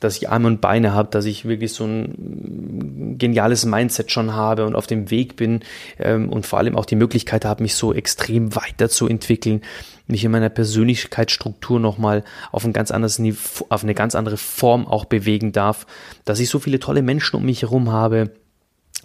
dass 0.00 0.16
ich 0.16 0.28
Arme 0.28 0.48
und 0.48 0.60
Beine 0.60 0.92
habe, 0.92 1.08
dass 1.10 1.24
ich 1.24 1.46
wirklich 1.46 1.72
so 1.72 1.84
ein 1.84 3.16
geniales 3.18 3.64
Mindset 3.64 4.10
schon 4.10 4.34
habe 4.34 4.66
und 4.66 4.74
auf 4.74 4.86
dem 4.86 5.10
Weg 5.10 5.36
bin 5.36 5.60
ähm, 5.98 6.28
und 6.28 6.44
vor 6.44 6.58
allem 6.58 6.76
auch 6.76 6.84
die 6.84 6.96
Möglichkeit 6.96 7.44
habe, 7.44 7.62
mich 7.62 7.74
so 7.74 7.94
extrem 7.94 8.54
weiterzuentwickeln, 8.54 9.62
mich 10.06 10.24
in 10.24 10.30
meiner 10.30 10.50
Persönlichkeitsstruktur 10.50 11.80
nochmal 11.80 12.24
auf 12.52 12.64
ein 12.64 12.72
ganz 12.72 12.90
anderes 12.90 13.18
Niveau, 13.18 13.66
auf 13.68 13.82
eine 13.82 13.94
ganz 13.94 14.14
andere 14.14 14.36
Form 14.36 14.86
auch 14.86 15.06
bewegen 15.06 15.52
darf, 15.52 15.86
dass 16.24 16.40
ich 16.40 16.48
so 16.48 16.58
viele 16.58 16.78
tolle 16.78 17.02
Menschen 17.02 17.36
um 17.36 17.44
mich 17.44 17.62
herum 17.62 17.90
habe, 17.90 18.30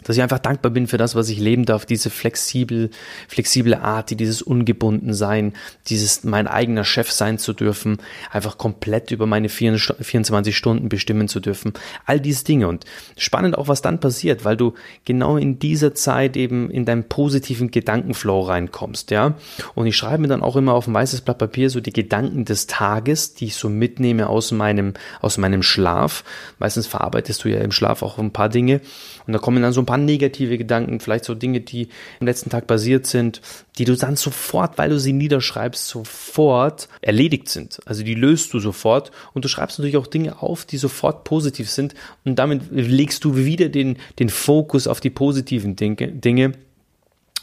dass 0.04 0.16
ich 0.16 0.24
einfach 0.24 0.40
dankbar 0.40 0.72
bin 0.72 0.88
für 0.88 0.98
das, 0.98 1.16
was 1.16 1.30
ich 1.30 1.40
leben 1.40 1.66
darf, 1.66 1.86
diese 1.86 2.10
flexibel, 2.10 2.90
flexible 3.28 3.76
Art, 3.76 4.18
dieses 4.18 4.42
ungebunden 4.42 5.14
sein, 5.14 5.54
dieses 5.88 6.24
mein 6.24 6.48
eigener 6.48 6.84
Chef 6.84 7.12
sein 7.12 7.38
zu 7.38 7.54
dürfen, 7.54 7.98
einfach 8.32 8.58
komplett 8.58 9.12
über 9.12 9.26
meine 9.26 9.50
24 9.50 10.56
Stunden 10.56 10.90
bestimmen 10.90 11.28
zu 11.28 11.40
dürfen. 11.40 11.74
All 12.06 12.20
diese 12.20 12.44
Dinge 12.44 12.68
und 12.68 12.86
spannend 13.18 13.58
auch, 13.58 13.68
was 13.68 13.82
dann 13.82 14.00
passiert, 14.00 14.46
weil 14.46 14.58
du 14.58 14.74
genau 15.06 15.38
in 15.38 15.60
dieser 15.60 15.94
Zeit 15.94 16.38
eben 16.38 16.70
in 16.70 16.86
deinen 16.86 17.04
positiven 17.04 17.72
Gedankenflow 17.72 18.42
reinkommst, 18.42 19.12
ja. 19.12 19.36
Und 19.76 19.88
ich 19.88 19.96
schreibe 19.96 20.22
mir 20.22 20.28
dann 20.28 20.44
auch 20.44 20.56
immer 20.56 20.74
auf 20.74 20.88
ein 20.88 20.94
weißes 20.94 21.22
Blatt 21.22 21.38
Papier 21.38 21.70
so 21.70 21.80
die 21.80 21.94
Gedanken 21.94 22.46
des 22.46 22.68
Tages, 22.68 23.34
die 23.34 23.46
ich 23.46 23.56
so 23.56 23.70
mitnehme 23.70 24.28
aus 24.28 24.52
meinem, 24.52 24.94
aus 25.22 25.38
meinem 25.38 25.64
Schlaf. 25.64 26.24
Meistens 26.60 26.88
verarbeitest 26.88 27.44
du 27.44 27.50
ja 27.50 27.60
im 27.60 27.72
Schlaf 27.72 28.04
auch 28.04 28.18
ein 28.18 28.32
paar 28.32 28.50
Dinge 28.50 28.82
und 29.28 29.34
da 29.34 29.40
kommen 29.40 29.62
dann 29.62 29.74
so 29.74 29.82
ein 29.82 29.86
paar 29.90 29.98
negative 29.98 30.60
Gedanken, 30.60 31.00
vielleicht 31.00 31.26
so 31.26 31.34
Dinge, 31.34 31.62
die 31.62 31.88
am 32.20 32.28
letzten 32.28 32.52
Tag 32.52 32.68
passiert 32.68 33.08
sind, 33.08 33.42
die 33.80 33.86
du 33.86 33.98
dann 33.98 34.16
sofort, 34.16 34.78
weil 34.78 34.92
du 34.92 35.00
sie 35.00 35.14
niederschreibst, 35.14 35.88
sofort 35.88 36.88
erledigt 37.02 37.50
sind. 37.50 37.80
Also 37.88 38.04
die 38.04 38.14
löst 38.14 38.54
du 38.54 38.60
sofort 38.60 39.10
und 39.34 39.46
du 39.46 39.50
schreibst 39.50 39.80
natürlich 39.80 39.98
auch 39.98 40.06
Dinge 40.06 40.44
auf, 40.44 40.66
die 40.66 40.78
sofort 40.78 41.24
positiv 41.24 41.72
sind 41.72 41.96
und 42.24 42.38
damit 42.38 42.62
legst 42.70 43.24
du 43.24 43.36
wieder 43.36 43.70
den, 43.70 43.98
den 44.20 44.30
Fokus 44.30 44.86
auf 44.86 45.00
die 45.00 45.10
positiven 45.10 45.76
Dinge 45.76 46.54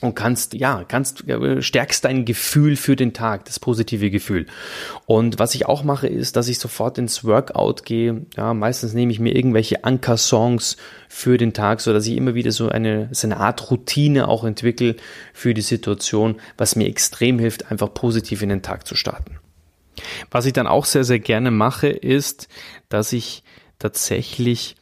und 0.01 0.15
kannst, 0.15 0.53
ja, 0.53 0.85
kannst, 0.87 1.25
stärkst 1.61 2.05
dein 2.05 2.27
Gefühl 2.27 2.77
für 2.77 2.97
den 2.97 3.15
Tag, 3.15 3.47
das 3.47 3.59
positive 3.59 4.11
Gefühl. 4.11 4.47
Und 5.07 5.39
was 5.39 5.55
ich 5.55 5.67
auch 5.67 5.85
mache, 5.85 6.07
ist, 6.07 6.37
dass 6.37 6.49
ich 6.49 6.59
sofort 6.59 6.99
ins 6.99 7.25
Workout 7.25 7.85
gehe. 7.85 8.27
Ja, 8.37 8.53
meistens 8.53 8.93
nehme 8.93 9.11
ich 9.11 9.21
mir 9.21 9.35
irgendwelche 9.35 9.85
Anker-Songs 9.85 10.77
für 11.09 11.39
den 11.39 11.55
Tag, 11.55 11.81
so 11.81 11.93
dass 11.95 12.07
ich 12.07 12.17
immer 12.17 12.35
wieder 12.35 12.53
so 12.53 12.69
eine, 12.69 13.09
so 13.13 13.27
eine 13.27 13.39
Art 13.39 13.71
Routine 13.71 14.29
auch 14.29 14.45
entwickle 14.45 14.97
für 15.33 15.55
die 15.55 15.63
Situation, 15.63 16.37
was 16.59 16.77
mir 16.77 16.87
extrem 16.87 17.39
hilft, 17.39 17.71
einfach 17.71 17.93
positiv 17.95 18.43
in 18.43 18.51
den 18.51 18.63
Tag 18.63 18.87
zu 18.87 18.97
starten. 18.97 19.39
Was 20.31 20.45
ich 20.45 20.53
dann 20.53 20.67
auch 20.67 20.85
sehr, 20.85 21.05
sehr 21.05 21.21
gerne 21.21 21.51
mache, 21.51 21.89
ist, 21.89 22.49
dass 22.91 23.15
ich 23.15 23.43
tatsächlich 23.79 24.76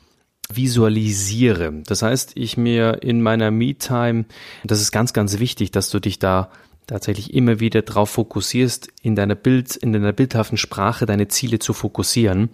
visualisiere. 0.52 1.82
Das 1.86 2.02
heißt, 2.02 2.32
ich 2.34 2.56
mir 2.56 3.02
in 3.02 3.22
meiner 3.22 3.50
Me-Time, 3.50 4.26
das 4.64 4.80
ist 4.80 4.92
ganz, 4.92 5.12
ganz 5.12 5.38
wichtig, 5.38 5.70
dass 5.70 5.90
du 5.90 6.00
dich 6.00 6.18
da 6.18 6.50
tatsächlich 6.86 7.32
immer 7.32 7.60
wieder 7.60 7.82
drauf 7.82 8.10
fokussierst, 8.10 8.88
in 9.02 9.16
deiner 9.16 9.34
Bild, 9.34 9.76
in 9.76 9.92
deiner 9.92 10.12
bildhaften 10.12 10.58
Sprache 10.58 11.06
deine 11.06 11.28
Ziele 11.28 11.58
zu 11.58 11.72
fokussieren, 11.72 12.50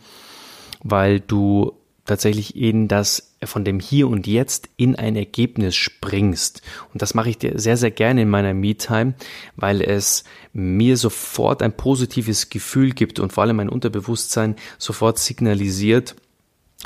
weil 0.83 1.21
du 1.21 1.73
tatsächlich 2.07 2.57
in 2.57 2.89
das 2.89 3.37
von 3.45 3.65
dem 3.65 3.81
Hier 3.81 4.09
und 4.09 4.27
Jetzt 4.27 4.69
in 4.77 4.97
ein 4.97 5.17
Ergebnis 5.17 5.77
springst. 5.77 6.63
Und 6.93 7.03
das 7.03 7.15
mache 7.15 7.31
ich 7.31 7.39
dir 7.39 7.59
sehr, 7.59 7.77
sehr 7.77 7.91
gerne 7.91 8.23
in 8.23 8.29
meiner 8.29 8.53
Me-Time, 8.53 9.15
weil 9.57 9.81
es 9.81 10.25
mir 10.53 10.97
sofort 10.97 11.63
ein 11.63 11.77
positives 11.77 12.51
Gefühl 12.51 12.91
gibt 12.91 13.21
und 13.21 13.33
vor 13.33 13.45
allem 13.45 13.57
mein 13.57 13.69
Unterbewusstsein 13.69 14.57
sofort 14.79 15.19
signalisiert, 15.19 16.17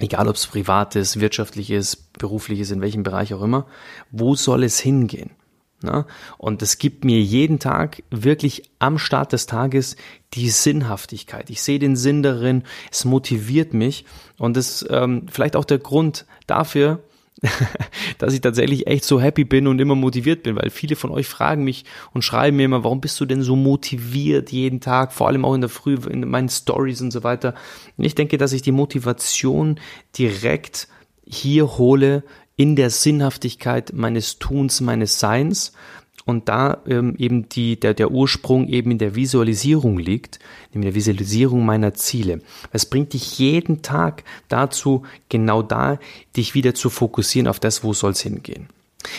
egal 0.01 0.29
ob 0.29 0.37
es 0.37 0.47
privat 0.47 0.97
ist, 0.97 1.21
wirtschaftlich 1.21 1.71
ist, 1.71 2.13
ist, 2.61 2.71
in 2.71 2.81
welchem 2.81 3.03
Bereich 3.03 3.35
auch 3.35 3.43
immer, 3.43 3.67
wo 4.11 4.35
soll 4.35 4.65
es 4.65 4.79
hingehen? 4.79 5.31
Na? 5.83 6.07
Und 6.39 6.63
es 6.63 6.79
gibt 6.79 7.05
mir 7.05 7.21
jeden 7.21 7.59
Tag 7.59 8.03
wirklich 8.11 8.71
am 8.79 8.99
Start 8.99 9.33
des 9.33 9.47
Tages 9.47 9.97
die 10.33 10.49
Sinnhaftigkeit. 10.49 11.51
Ich 11.51 11.63
sehe 11.63 11.79
den 11.79 11.95
Sinn 11.95 12.23
darin, 12.23 12.65
es 12.91 13.05
motiviert 13.05 13.75
mich 13.75 14.07
und 14.39 14.57
das 14.57 14.85
ähm, 14.89 15.27
vielleicht 15.31 15.57
auch 15.57 15.67
der 15.67 15.79
Grund 15.79 16.27
dafür, 16.47 17.03
dass 18.19 18.35
ich 18.35 18.41
tatsächlich 18.41 18.87
echt 18.87 19.05
so 19.05 19.21
happy 19.21 19.45
bin 19.45 19.67
und 19.67 19.81
immer 19.81 19.95
motiviert 19.95 20.43
bin, 20.43 20.57
weil 20.57 20.71
viele 20.71 20.97
von 20.97 21.11
euch 21.11 21.27
fragen 21.27 21.65
mich 21.65 21.85
und 22.13 22.23
schreiben 22.23 22.57
mir 22.57 22.65
immer, 22.65 22.85
warum 22.85 23.01
bist 23.01 23.21
du 23.21 23.27
denn 23.27 23.43
so 23.43 23.57
motiviert 23.57 24.51
jeden 24.51 24.81
Tag, 24.81 25.13
vor 25.13 25.29
allem 25.29 25.45
auch 25.45 25.55
in 25.55 25.61
der 25.61 25.71
Früh, 25.71 25.97
in 26.09 26.29
meinen 26.29 26.49
Stories 26.49 27.01
und 27.01 27.11
so 27.11 27.23
weiter. 27.25 27.55
Und 27.97 28.05
ich 28.05 28.15
denke, 28.15 28.39
dass 28.39 28.53
ich 28.53 28.63
die 28.63 28.73
Motivation 28.73 29.81
direkt 30.17 30.89
hier 31.27 31.79
hole 31.79 32.25
in 32.57 32.77
der 32.77 32.91
Sinnhaftigkeit 32.91 33.93
meines 33.95 34.39
Tuns, 34.39 34.81
meines 34.81 35.19
Seins 35.19 35.73
und 36.25 36.49
da 36.49 36.79
ähm, 36.87 37.15
eben 37.19 37.49
die, 37.49 37.79
der, 37.79 37.95
der 37.95 38.11
Ursprung 38.11 38.69
eben 38.69 38.91
in 38.91 38.99
der 38.99 39.15
Visualisierung 39.15 39.99
liegt, 39.99 40.39
in 40.73 40.83
der 40.83 40.95
Visualisierung 40.95 41.65
meiner 41.67 41.95
Ziele. 41.95 42.41
Es 42.73 42.87
bringt 42.87 43.13
dich 43.13 43.39
jeden 43.39 43.83
Tag 43.83 44.25
dazu, 44.49 45.03
genau 45.29 45.63
da 45.63 45.99
dich 46.37 46.55
wieder 46.55 46.75
zu 46.75 46.89
fokussieren 46.91 47.49
auf 47.49 47.61
das, 47.61 47.85
wo 47.85 47.93
soll 47.93 48.13
es 48.13 48.21
hingehen. 48.21 48.69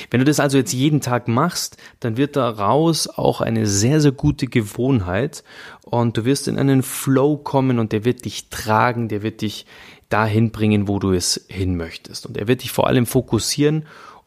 Wenn 0.09 0.19
du 0.19 0.25
das 0.25 0.39
also 0.39 0.57
jetzt 0.57 0.73
jeden 0.73 0.99
Tag 0.99 1.27
machst, 1.27 1.77
dann 1.99 2.17
wird 2.17 2.35
daraus 2.35 3.07
auch 3.07 3.41
eine 3.41 3.67
sehr, 3.67 4.01
sehr 4.01 4.11
gute 4.11 4.47
Gewohnheit 4.47 5.43
und 5.83 6.17
du 6.17 6.25
wirst 6.25 6.47
in 6.47 6.57
einen 6.57 6.81
Flow 6.81 7.37
kommen 7.37 7.77
und 7.77 7.91
der 7.91 8.03
wird 8.03 8.25
dich 8.25 8.49
tragen, 8.49 9.09
der 9.09 9.21
wird 9.21 9.41
dich 9.41 9.67
dahin 10.09 10.51
bringen, 10.51 10.87
wo 10.87 10.99
du 10.99 11.11
es 11.11 11.45
hin 11.49 11.77
möchtest. 11.77 12.25
Und 12.25 12.37
er 12.37 12.47
wird 12.47 12.63
dich 12.63 12.71
vor 12.71 12.87
allem 12.87 13.05
fokussieren 13.05 13.85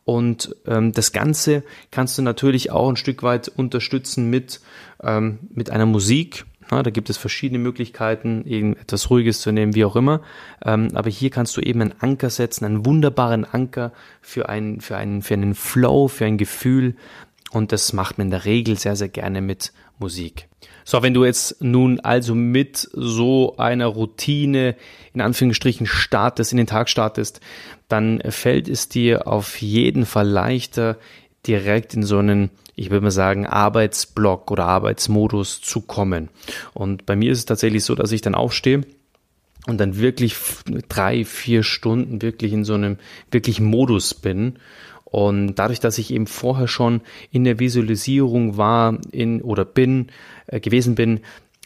und 0.09 0.57
ähm, 0.67 0.93
das 0.93 1.13
Ganze 1.13 1.63
kannst 1.91 2.17
du 2.17 2.23
natürlich 2.23 2.71
auch 2.71 2.89
ein 2.89 2.97
Stück 2.97 3.23
weit 3.23 3.49
unterstützen 3.49 4.31
mit, 4.31 4.63
ähm, 5.03 5.39
mit 5.53 5.69
einer 5.69 5.85
Musik. 5.85 6.47
Ja, 6.71 6.83
da 6.83 6.89
gibt 6.89 7.11
es 7.11 7.19
verschiedene 7.19 7.59
Möglichkeiten, 7.59 8.47
etwas 8.81 9.11
Ruhiges 9.11 9.43
zu 9.43 9.53
nehmen, 9.53 9.75
wie 9.75 9.85
auch 9.85 9.97
immer. 9.97 10.23
Ähm, 10.65 10.89
aber 10.95 11.11
hier 11.11 11.29
kannst 11.29 11.59
du 11.59 11.61
eben 11.61 11.83
einen 11.83 11.93
Anker 12.01 12.31
setzen, 12.31 12.65
einen 12.65 12.87
wunderbaren 12.87 13.45
Anker 13.45 13.93
für 14.23 14.49
einen, 14.49 14.81
für 14.81 14.97
einen, 14.97 15.21
für 15.21 15.35
einen 15.35 15.55
Flow, 15.55 16.09
für 16.09 16.25
ein 16.25 16.39
Gefühl. 16.39 16.97
Und 17.51 17.73
das 17.73 17.93
macht 17.93 18.19
man 18.19 18.29
in 18.29 18.31
der 18.31 18.45
Regel 18.45 18.79
sehr, 18.79 18.97
sehr 18.97 19.09
gerne 19.09 19.41
mit 19.41 19.73
Musik. 19.99 20.49
So, 20.85 21.03
wenn 21.03 21.15
du 21.15 21.25
jetzt 21.25 21.63
nun 21.63 22.01
also 22.01 22.35
mit 22.35 22.89
so 22.93 23.57
einer 23.59 23.87
Routine 23.87 24.77
in 25.13 25.21
Anführungsstrichen 25.21 25.87
startest, 25.87 26.53
in 26.53 26.59
den 26.59 26.67
Tag 26.67 26.89
startest, 26.89 27.41
dann 27.89 28.23
fällt 28.29 28.69
es 28.69 28.89
dir 28.89 29.27
auf 29.27 29.61
jeden 29.61 30.07
Fall 30.07 30.29
leichter, 30.29 30.97
direkt 31.47 31.95
in 31.95 32.03
so 32.03 32.19
einen, 32.19 32.51
ich 32.75 32.91
würde 32.91 33.05
mal 33.05 33.11
sagen, 33.11 33.47
Arbeitsblock 33.47 34.51
oder 34.51 34.67
Arbeitsmodus 34.67 35.61
zu 35.61 35.81
kommen. 35.81 36.29
Und 36.75 37.07
bei 37.07 37.17
mir 37.17 37.33
ist 37.33 37.39
es 37.39 37.47
tatsächlich 37.47 37.85
so, 37.85 37.95
dass 37.95 38.13
ich 38.13 38.21
dann 38.21 38.35
aufstehe 38.35 38.83
und 39.67 39.79
dann 39.79 39.99
wirklich 39.99 40.37
drei, 40.89 41.25
vier 41.25 41.63
Stunden 41.63 42.23
wirklich 42.23 42.53
in 42.53 42.65
so 42.65 42.75
einem 42.75 42.97
wirklich 43.31 43.61
Modus 43.61 44.15
bin 44.15 44.59
und 45.11 45.55
dadurch, 45.55 45.81
dass 45.81 45.97
ich 45.97 46.13
eben 46.13 46.27
vorher 46.27 46.69
schon 46.69 47.01
in 47.31 47.45
der 47.45 47.59
Visualisierung 47.59 48.59
war 48.59 48.99
in 49.11 49.41
oder 49.41 49.65
bin, 49.65 50.09
äh, 50.47 50.61
gewesen 50.61 50.95
bin, 50.95 51.21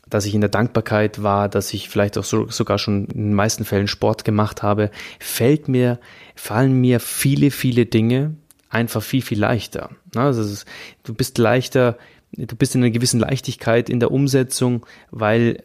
dass 0.08 0.26
ich 0.26 0.34
in 0.34 0.40
der 0.42 0.50
Dankbarkeit 0.50 1.22
war, 1.22 1.48
dass 1.48 1.72
ich 1.72 1.88
vielleicht 1.88 2.18
auch 2.18 2.24
so, 2.24 2.48
sogar 2.48 2.78
schon 2.78 3.06
in 3.06 3.30
den 3.30 3.34
meisten 3.34 3.64
Fällen 3.64 3.88
Sport 3.88 4.24
gemacht 4.24 4.62
habe, 4.62 4.90
fällt 5.18 5.66
mir, 5.68 5.98
fallen 6.36 6.80
mir 6.80 7.00
viele, 7.00 7.50
viele 7.50 7.86
Dinge 7.86 8.36
einfach 8.68 9.02
viel, 9.02 9.22
viel 9.22 9.40
leichter. 9.40 9.90
Also 10.14 10.42
ist, 10.42 10.66
du 11.02 11.12
bist 11.12 11.38
leichter, 11.38 11.98
du 12.32 12.54
bist 12.54 12.76
in 12.76 12.82
einer 12.82 12.92
gewissen 12.92 13.20
Leichtigkeit 13.20 13.90
in 13.90 14.00
der 14.00 14.12
Umsetzung, 14.12 14.86
weil 15.10 15.64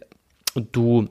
du 0.72 1.10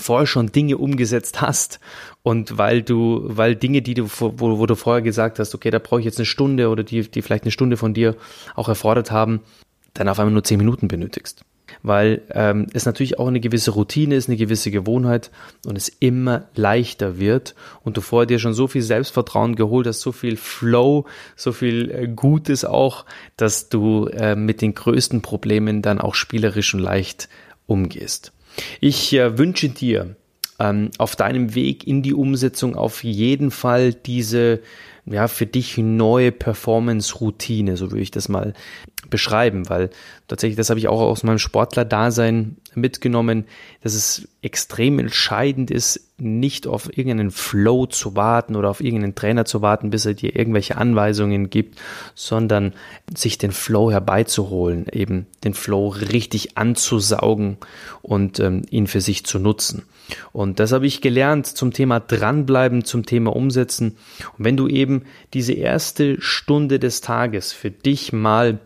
vorher 0.00 0.26
schon 0.26 0.52
Dinge 0.52 0.78
umgesetzt 0.78 1.40
hast 1.40 1.80
und 2.22 2.58
weil 2.58 2.82
du, 2.82 3.22
weil 3.24 3.56
Dinge, 3.56 3.82
die 3.82 3.94
du, 3.94 4.08
wo, 4.18 4.58
wo 4.58 4.66
du 4.66 4.74
vorher 4.74 5.02
gesagt 5.02 5.38
hast, 5.38 5.54
okay, 5.54 5.70
da 5.70 5.78
brauche 5.78 6.00
ich 6.00 6.06
jetzt 6.06 6.18
eine 6.18 6.26
Stunde 6.26 6.68
oder 6.68 6.82
die, 6.82 7.08
die 7.08 7.22
vielleicht 7.22 7.44
eine 7.44 7.50
Stunde 7.50 7.76
von 7.76 7.94
dir 7.94 8.16
auch 8.54 8.68
erfordert 8.68 9.10
haben, 9.10 9.40
dann 9.94 10.08
auf 10.08 10.18
einmal 10.18 10.32
nur 10.32 10.44
zehn 10.44 10.58
Minuten 10.58 10.88
benötigst. 10.88 11.44
Weil 11.82 12.22
ähm, 12.30 12.66
es 12.72 12.86
natürlich 12.86 13.18
auch 13.18 13.28
eine 13.28 13.40
gewisse 13.40 13.72
Routine 13.72 14.14
ist, 14.14 14.28
eine 14.28 14.36
gewisse 14.36 14.70
Gewohnheit 14.70 15.30
und 15.66 15.76
es 15.76 15.88
immer 15.88 16.48
leichter 16.54 17.18
wird 17.18 17.54
und 17.82 17.96
du 17.96 18.00
vorher 18.00 18.26
dir 18.26 18.38
schon 18.38 18.54
so 18.54 18.66
viel 18.66 18.82
Selbstvertrauen 18.82 19.54
geholt 19.54 19.86
hast, 19.86 20.00
so 20.00 20.12
viel 20.12 20.36
Flow, 20.36 21.04
so 21.36 21.52
viel 21.52 21.90
äh, 21.90 22.08
Gutes 22.08 22.64
auch, 22.64 23.04
dass 23.36 23.68
du 23.68 24.06
äh, 24.06 24.34
mit 24.34 24.62
den 24.62 24.74
größten 24.74 25.20
Problemen 25.22 25.82
dann 25.82 26.00
auch 26.00 26.14
spielerisch 26.14 26.74
und 26.74 26.80
leicht 26.80 27.28
umgehst. 27.66 28.32
Ich 28.80 29.12
äh, 29.12 29.38
wünsche 29.38 29.68
dir 29.68 30.16
ähm, 30.58 30.90
auf 30.98 31.16
deinem 31.16 31.54
Weg 31.54 31.86
in 31.86 32.02
die 32.02 32.14
Umsetzung 32.14 32.76
auf 32.76 33.04
jeden 33.04 33.50
Fall 33.50 33.94
diese 33.94 34.60
ja, 35.12 35.28
für 35.28 35.46
dich 35.46 35.78
neue 35.78 36.32
Performance-Routine, 36.32 37.76
so 37.76 37.90
würde 37.90 38.02
ich 38.02 38.10
das 38.10 38.28
mal 38.28 38.52
beschreiben, 39.10 39.68
weil 39.68 39.90
tatsächlich, 40.26 40.56
das 40.56 40.70
habe 40.70 40.80
ich 40.80 40.88
auch 40.88 41.00
aus 41.00 41.22
meinem 41.22 41.38
Sportler-Dasein 41.38 42.56
mitgenommen, 42.74 43.44
dass 43.82 43.94
es 43.94 44.28
extrem 44.42 44.98
entscheidend 44.98 45.70
ist, 45.70 46.00
nicht 46.18 46.66
auf 46.66 46.88
irgendeinen 46.96 47.30
Flow 47.30 47.86
zu 47.86 48.16
warten 48.16 48.56
oder 48.56 48.68
auf 48.68 48.80
irgendeinen 48.80 49.14
Trainer 49.14 49.44
zu 49.44 49.62
warten, 49.62 49.90
bis 49.90 50.04
er 50.04 50.14
dir 50.14 50.36
irgendwelche 50.36 50.76
Anweisungen 50.76 51.48
gibt, 51.48 51.78
sondern 52.14 52.74
sich 53.14 53.38
den 53.38 53.52
Flow 53.52 53.90
herbeizuholen, 53.90 54.86
eben 54.92 55.26
den 55.44 55.54
Flow 55.54 55.88
richtig 55.88 56.58
anzusaugen 56.58 57.56
und 58.02 58.40
ähm, 58.40 58.62
ihn 58.70 58.86
für 58.86 59.00
sich 59.00 59.24
zu 59.24 59.38
nutzen. 59.38 59.84
Und 60.32 60.60
das 60.60 60.72
habe 60.72 60.86
ich 60.86 61.00
gelernt 61.00 61.46
zum 61.46 61.72
Thema 61.72 62.00
dranbleiben, 62.00 62.84
zum 62.84 63.04
Thema 63.04 63.34
umsetzen. 63.34 63.96
Und 64.36 64.44
wenn 64.44 64.56
du 64.56 64.68
eben 64.68 65.02
diese 65.34 65.52
erste 65.52 66.20
Stunde 66.20 66.78
des 66.78 67.00
Tages 67.00 67.52
für 67.52 67.70
dich 67.70 68.12
mal 68.12 68.60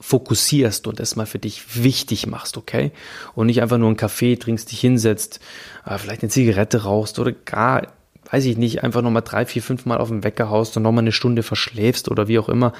fokussierst 0.00 0.86
und 0.86 1.00
es 1.00 1.16
mal 1.16 1.24
für 1.24 1.38
dich 1.38 1.82
wichtig 1.82 2.26
machst, 2.26 2.58
okay? 2.58 2.92
Und 3.34 3.46
nicht 3.46 3.62
einfach 3.62 3.78
nur 3.78 3.88
einen 3.88 3.96
Kaffee 3.96 4.36
trinkst, 4.36 4.70
dich 4.70 4.80
hinsetzt, 4.80 5.40
äh, 5.86 5.96
vielleicht 5.96 6.22
eine 6.22 6.30
Zigarette 6.30 6.82
rauchst 6.82 7.18
oder 7.18 7.32
gar, 7.32 7.86
weiß 8.30 8.44
ich 8.44 8.58
nicht, 8.58 8.82
einfach 8.82 9.00
nochmal 9.00 9.22
drei, 9.22 9.46
vier, 9.46 9.62
fünf 9.62 9.86
Mal 9.86 9.98
auf 9.98 10.08
dem 10.08 10.22
Wecker 10.22 10.50
haust 10.50 10.76
und 10.76 10.82
nochmal 10.82 11.04
eine 11.04 11.12
Stunde 11.12 11.42
verschläfst 11.42 12.10
oder 12.10 12.28
wie 12.28 12.38
auch 12.38 12.50
immer. 12.50 12.74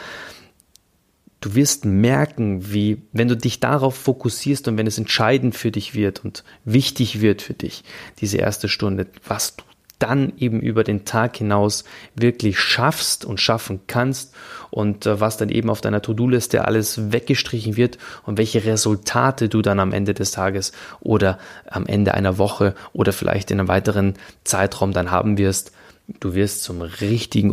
Du 1.45 1.55
wirst 1.55 1.85
merken, 1.85 2.73
wie, 2.73 3.03
wenn 3.13 3.29
du 3.29 3.37
dich 3.37 3.61
darauf 3.61 3.95
fokussierst 3.95 4.67
und 4.67 4.79
wenn 4.79 4.87
es 4.87 4.97
entscheidend 4.97 5.55
für 5.55 5.71
dich 5.71 5.95
wird 5.95 6.25
und 6.25 6.43
wichtig 6.65 7.21
wird 7.21 7.43
für 7.43 7.53
dich, 7.53 7.85
diese 8.23 8.39
erste 8.39 8.67
Stunde, 8.67 9.09
was 9.29 9.55
du 9.55 9.65
dann 9.99 10.33
eben 10.39 10.63
über 10.63 10.85
den 10.85 11.05
Tag 11.05 11.37
hinaus 11.37 11.85
wirklich 12.15 12.59
schaffst 12.59 13.27
und 13.27 13.43
schaffen 13.43 13.81
kannst 13.89 14.35
und 14.71 15.05
äh, 15.05 15.21
was 15.21 15.37
dann 15.37 15.51
eben 15.51 15.69
auf 15.69 15.83
deiner 15.83 16.01
To-Do-Liste 16.01 16.65
alles 16.65 17.13
weggestrichen 17.13 17.77
wird 17.77 17.99
und 18.25 18.39
welche 18.39 18.65
Resultate 18.65 19.51
du 19.51 19.61
dann 19.61 19.81
am 19.81 19.93
Ende 19.93 20.15
des 20.15 20.31
Tages 20.31 20.73
oder 21.01 21.39
am 21.67 21.85
Ende 21.85 22.15
einer 22.15 22.39
Woche 22.39 22.75
oder 22.95 23.13
vielleicht 23.13 23.51
in 23.51 23.61
einem 23.61 23.69
weiteren 23.69 24.15
Zeitraum 24.45 24.95
dann 24.95 25.11
haben 25.11 25.37
wirst. 25.37 25.73
Du 26.21 26.35
wirst 26.35 26.63
zum 26.63 26.81
richtigen 26.81 27.51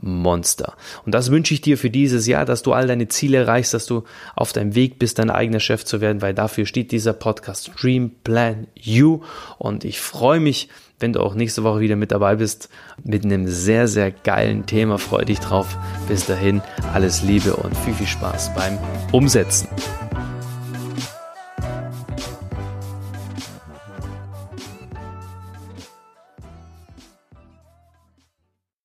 Umsetzungsmonster. 0.00 0.74
Und 1.04 1.14
das 1.14 1.30
wünsche 1.30 1.54
ich 1.54 1.60
dir 1.60 1.78
für 1.78 1.90
dieses 1.90 2.26
Jahr, 2.26 2.44
dass 2.44 2.62
du 2.62 2.72
all 2.72 2.86
deine 2.86 3.08
Ziele 3.08 3.38
erreichst, 3.38 3.74
dass 3.74 3.86
du 3.86 4.04
auf 4.36 4.52
deinem 4.52 4.74
Weg 4.74 4.98
bist, 4.98 5.18
dein 5.18 5.30
eigener 5.30 5.60
Chef 5.60 5.84
zu 5.84 6.00
werden, 6.00 6.22
weil 6.22 6.34
dafür 6.34 6.66
steht 6.66 6.92
dieser 6.92 7.12
Podcast 7.12 7.70
Dream 7.80 8.12
Plan 8.24 8.66
You. 8.74 9.20
Und 9.58 9.84
ich 9.84 10.00
freue 10.00 10.40
mich, 10.40 10.68
wenn 11.00 11.12
du 11.12 11.20
auch 11.20 11.34
nächste 11.34 11.64
Woche 11.64 11.80
wieder 11.80 11.96
mit 11.96 12.12
dabei 12.12 12.36
bist 12.36 12.68
mit 13.02 13.24
einem 13.24 13.48
sehr, 13.48 13.88
sehr 13.88 14.10
geilen 14.10 14.66
Thema. 14.66 14.98
Freue 14.98 15.24
dich 15.24 15.40
drauf. 15.40 15.76
Bis 16.08 16.26
dahin, 16.26 16.62
alles 16.92 17.22
Liebe 17.22 17.56
und 17.56 17.76
viel, 17.76 17.94
viel 17.94 18.06
Spaß 18.06 18.54
beim 18.54 18.78
Umsetzen. 19.12 19.68